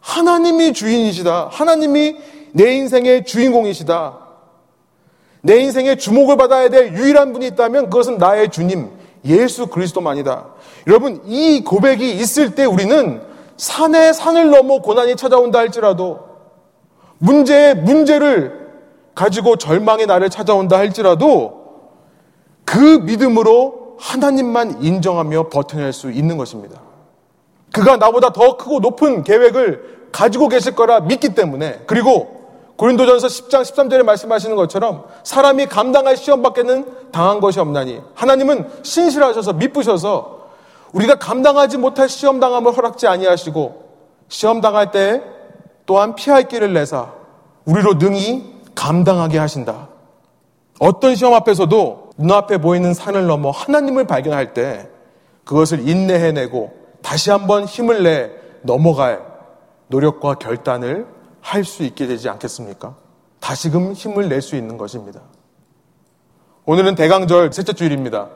[0.00, 1.48] 하나님이 주인이시다.
[1.50, 2.16] 하나님이
[2.52, 4.18] 내 인생의 주인공이시다.
[5.42, 8.90] 내 인생의 주목을 받아야 될 유일한 분이 있다면 그것은 나의 주님
[9.24, 10.46] 예수 그리스도만이다.
[10.86, 13.22] 여러분 이 고백이 있을 때 우리는
[13.60, 16.20] 산에 산을 넘어 고난이 찾아온다 할지라도
[17.18, 18.58] 문제에 문제를
[19.14, 21.60] 가지고 절망의 날을 찾아온다 할지라도
[22.64, 26.80] 그 믿음으로 하나님만 인정하며 버텨낼 수 있는 것입니다.
[27.70, 32.40] 그가 나보다 더 크고 높은 계획을 가지고 계실 거라 믿기 때문에 그리고
[32.76, 40.39] 고린도전서 10장 13절에 말씀하시는 것처럼 사람이 감당할 시험 밖에는 당한 것이 없나니 하나님은 신실하셔서 미쁘셔서
[40.92, 43.90] 우리가 감당하지 못할 시험 당함을 허락지 아니하시고
[44.28, 45.22] 시험 당할 때
[45.86, 47.12] 또한 피할 길을 내사
[47.64, 49.88] 우리로 능히 감당하게 하신다.
[50.78, 54.88] 어떤 시험 앞에서도 눈앞에 보이는 산을 넘어 하나님을 발견할 때
[55.44, 56.72] 그것을 인내해내고
[57.02, 58.30] 다시 한번 힘을 내
[58.62, 59.20] 넘어갈
[59.88, 61.06] 노력과 결단을
[61.40, 62.94] 할 수 있게 되지 않겠습니까?
[63.40, 65.20] 다시금 힘을 낼 수 있는 것입니다.
[66.66, 68.28] 오늘은 대강절 셋째 주일입니다.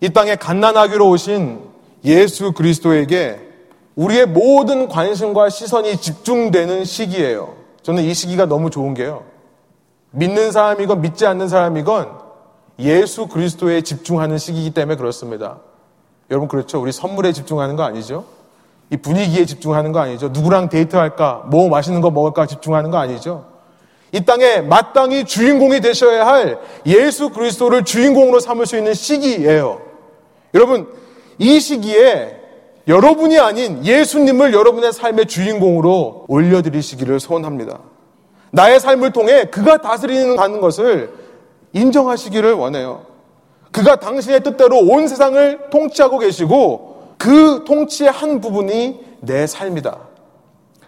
[0.00, 1.60] 이 땅에 갓난아기로 오신
[2.04, 3.40] 예수 그리스도에게
[3.96, 7.56] 우리의 모든 관심과 시선이 집중되는 시기예요.
[7.82, 9.24] 저는 이 시기가 너무 좋은 게요.
[10.12, 12.10] 믿는 사람이건 믿지 않는 사람이건
[12.78, 15.58] 예수 그리스도에 집중하는 시기이기 때문에 그렇습니다.
[16.30, 16.80] 여러분 그렇죠?
[16.80, 18.24] 우리 선물에 집중하는 거 아니죠?
[18.90, 20.28] 이 분위기에 집중하는 거 아니죠?
[20.28, 21.46] 누구랑 데이트할까?
[21.50, 22.46] 뭐 맛있는 거 먹을까?
[22.46, 23.46] 집중하는 거 아니죠?
[24.12, 29.87] 이 땅에 마땅히 주인공이 되셔야 할 예수 그리스도를 주인공으로 삼을 수 있는 시기예요.
[30.58, 30.88] 여러분,
[31.38, 32.36] 이 시기에
[32.88, 37.78] 여러분이 아닌 예수님을 여러분의 삶의 주인공으로 올려드리시기를 소원합니다.
[38.50, 41.12] 나의 삶을 통해 그가 다스리는 것을
[41.74, 43.06] 인정하시기를 원해요.
[43.70, 49.96] 그가 당신의 뜻대로 온 세상을 통치하고 계시고 그 통치의 한 부분이 내 삶이다.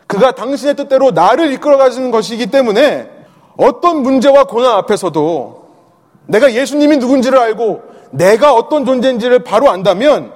[0.09, 3.09] 그가 당신의 뜻대로 나를 이끌어 가시는 것이기 때문에
[3.57, 5.61] 어떤 문제와 고난 앞에서도
[6.27, 10.33] 내가 예수님이 누군지를 알고 내가 어떤 존재인지를 바로 안다면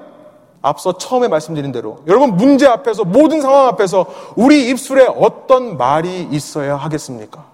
[0.63, 4.07] 앞서 처음에 말씀드린 대로 여러분 문제 앞에서 모든 상황 앞에서
[4.37, 7.45] 우리 입술에 어떤 말이 있어야 하겠습니까?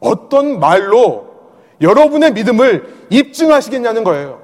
[0.00, 1.26] 어떤 말로
[1.80, 4.40] 여러분의 믿음을 입증하시겠냐는 거예요.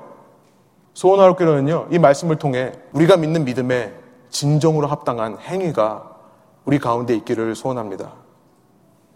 [0.92, 3.92] 소원하옵기로는요, 이 말씀을 통해 우리가 믿는 믿음에
[4.30, 6.10] 진정으로 합당한 행위가
[6.64, 8.12] 우리 가운데 있기를 소원합니다.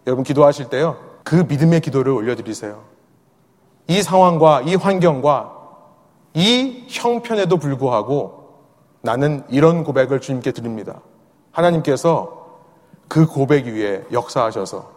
[0.07, 2.81] 여러분 기도하실 때요, 그 믿음의 기도를 올려드리세요.
[3.87, 5.58] 이 상황과 이 환경과
[6.33, 8.39] 이 형편에도 불구하고
[9.01, 11.01] 나는 이런 고백을 주님께 드립니다.
[11.51, 12.39] 하나님께서
[13.07, 14.91] 그 고백 위에 역사하셔서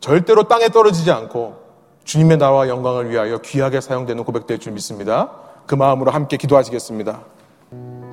[0.00, 1.60] 절대로 땅에 떨어지지 않고
[2.04, 5.30] 주님의 나라와 영광을 위하여 귀하게 사용되는 고백될 줄 믿습니다.
[5.66, 7.20] 그 마음으로 함께 기도하시겠습니다.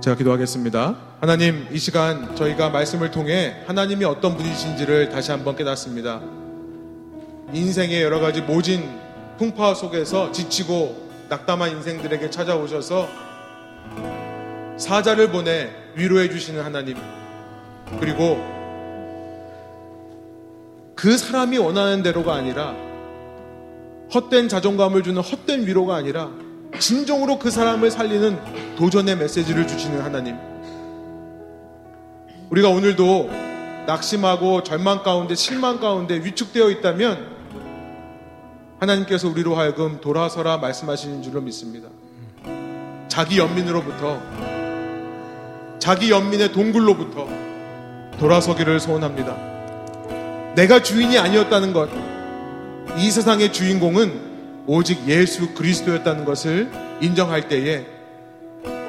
[0.02, 0.96] 제가 기도하겠습니다.
[1.20, 6.22] 하나님, 이 시간 저희가 말씀을 통해 하나님이 어떤 분이신지를 다시 한번 깨닫습니다.
[7.54, 8.88] 인생의 여러 가지 모진
[9.40, 13.08] 풍파 속에서 지치고 낙담한 인생들에게 찾아오셔서
[14.78, 16.98] 사자를 보내 위로해 주시는 하나님.
[18.00, 18.38] 그리고
[20.96, 22.76] 그 사람이 원하는 대로가 아니라
[24.14, 26.30] 헛된 자존감을 주는 헛된 위로가 아니라
[26.80, 30.38] 진정으로 그 사람을 살리는 도전의 메시지를 주시는 하나님.
[32.50, 33.30] 우리가 오늘도
[33.88, 37.37] 낙심하고 절망 가운데 실망 가운데 위축되어 있다면
[38.80, 41.90] 하나님께서 우리로 하여금 돌아서라 말씀하시는 줄로 믿습니다.
[43.08, 44.22] 자기 연민으로부터
[45.80, 47.28] 자기 연민의 동굴로부터
[48.20, 49.36] 돌아서기를 소원합니다.
[50.56, 51.90] 내가 주인이 아니었다는 것,
[52.98, 56.70] 이 세상의 주인공은 오직 예수 그리스도였다는 것을
[57.02, 57.86] 인정할 때에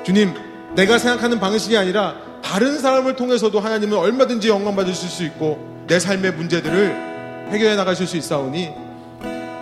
[0.04, 0.34] 주님,
[0.74, 6.32] 내가 생각하는 방식이 아니라 다른 사람을 통해서도 하나님은 얼마든지 영광 받으실 수 있고 내 삶의
[6.32, 8.87] 문제들을 해결해 나가실 수 있사오니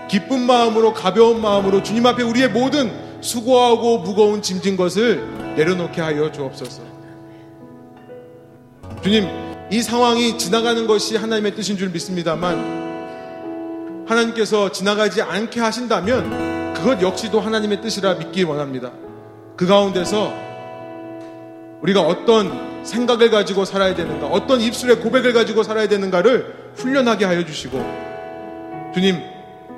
[0.09, 6.83] 기쁜 마음으로 가벼운 마음으로 주님 앞에 우리의 모든 수고하고 무거운 짐진 것을 내려놓게 하여 주옵소서.
[9.03, 9.29] 주님,
[9.71, 17.81] 이 상황이 지나가는 것이 하나님의 뜻인 줄 믿습니다만 하나님께서 지나가지 않게 하신다면 그것 역시도 하나님의
[17.81, 18.93] 뜻이라 믿기 원합니다.
[19.57, 20.33] 그 가운데서
[21.83, 27.79] 우리가 어떤 생각을 가지고 살아야 되는가, 어떤 입술의 고백을 가지고 살아야 되는가를 훈련하게 하여 주시고
[28.95, 29.21] 주님,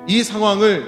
[0.07, 0.85] 이 상황을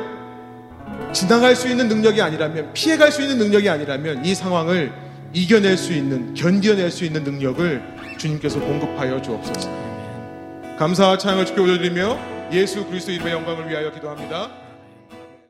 [1.13, 4.91] 지나갈 수 있는 능력이 아니라면, 피해갈 수 있는 능력이 아니라면 이 상황을
[5.33, 7.81] 이겨낼 수 있는, 견뎌낼 수 있는 능력을
[8.17, 9.69] 주님께서 공급하여 주옵소서.
[10.77, 14.60] 감사와 찬양을 주께 올려드리며 예수 그리스도 이름의 영광을 위하여 기도합니다.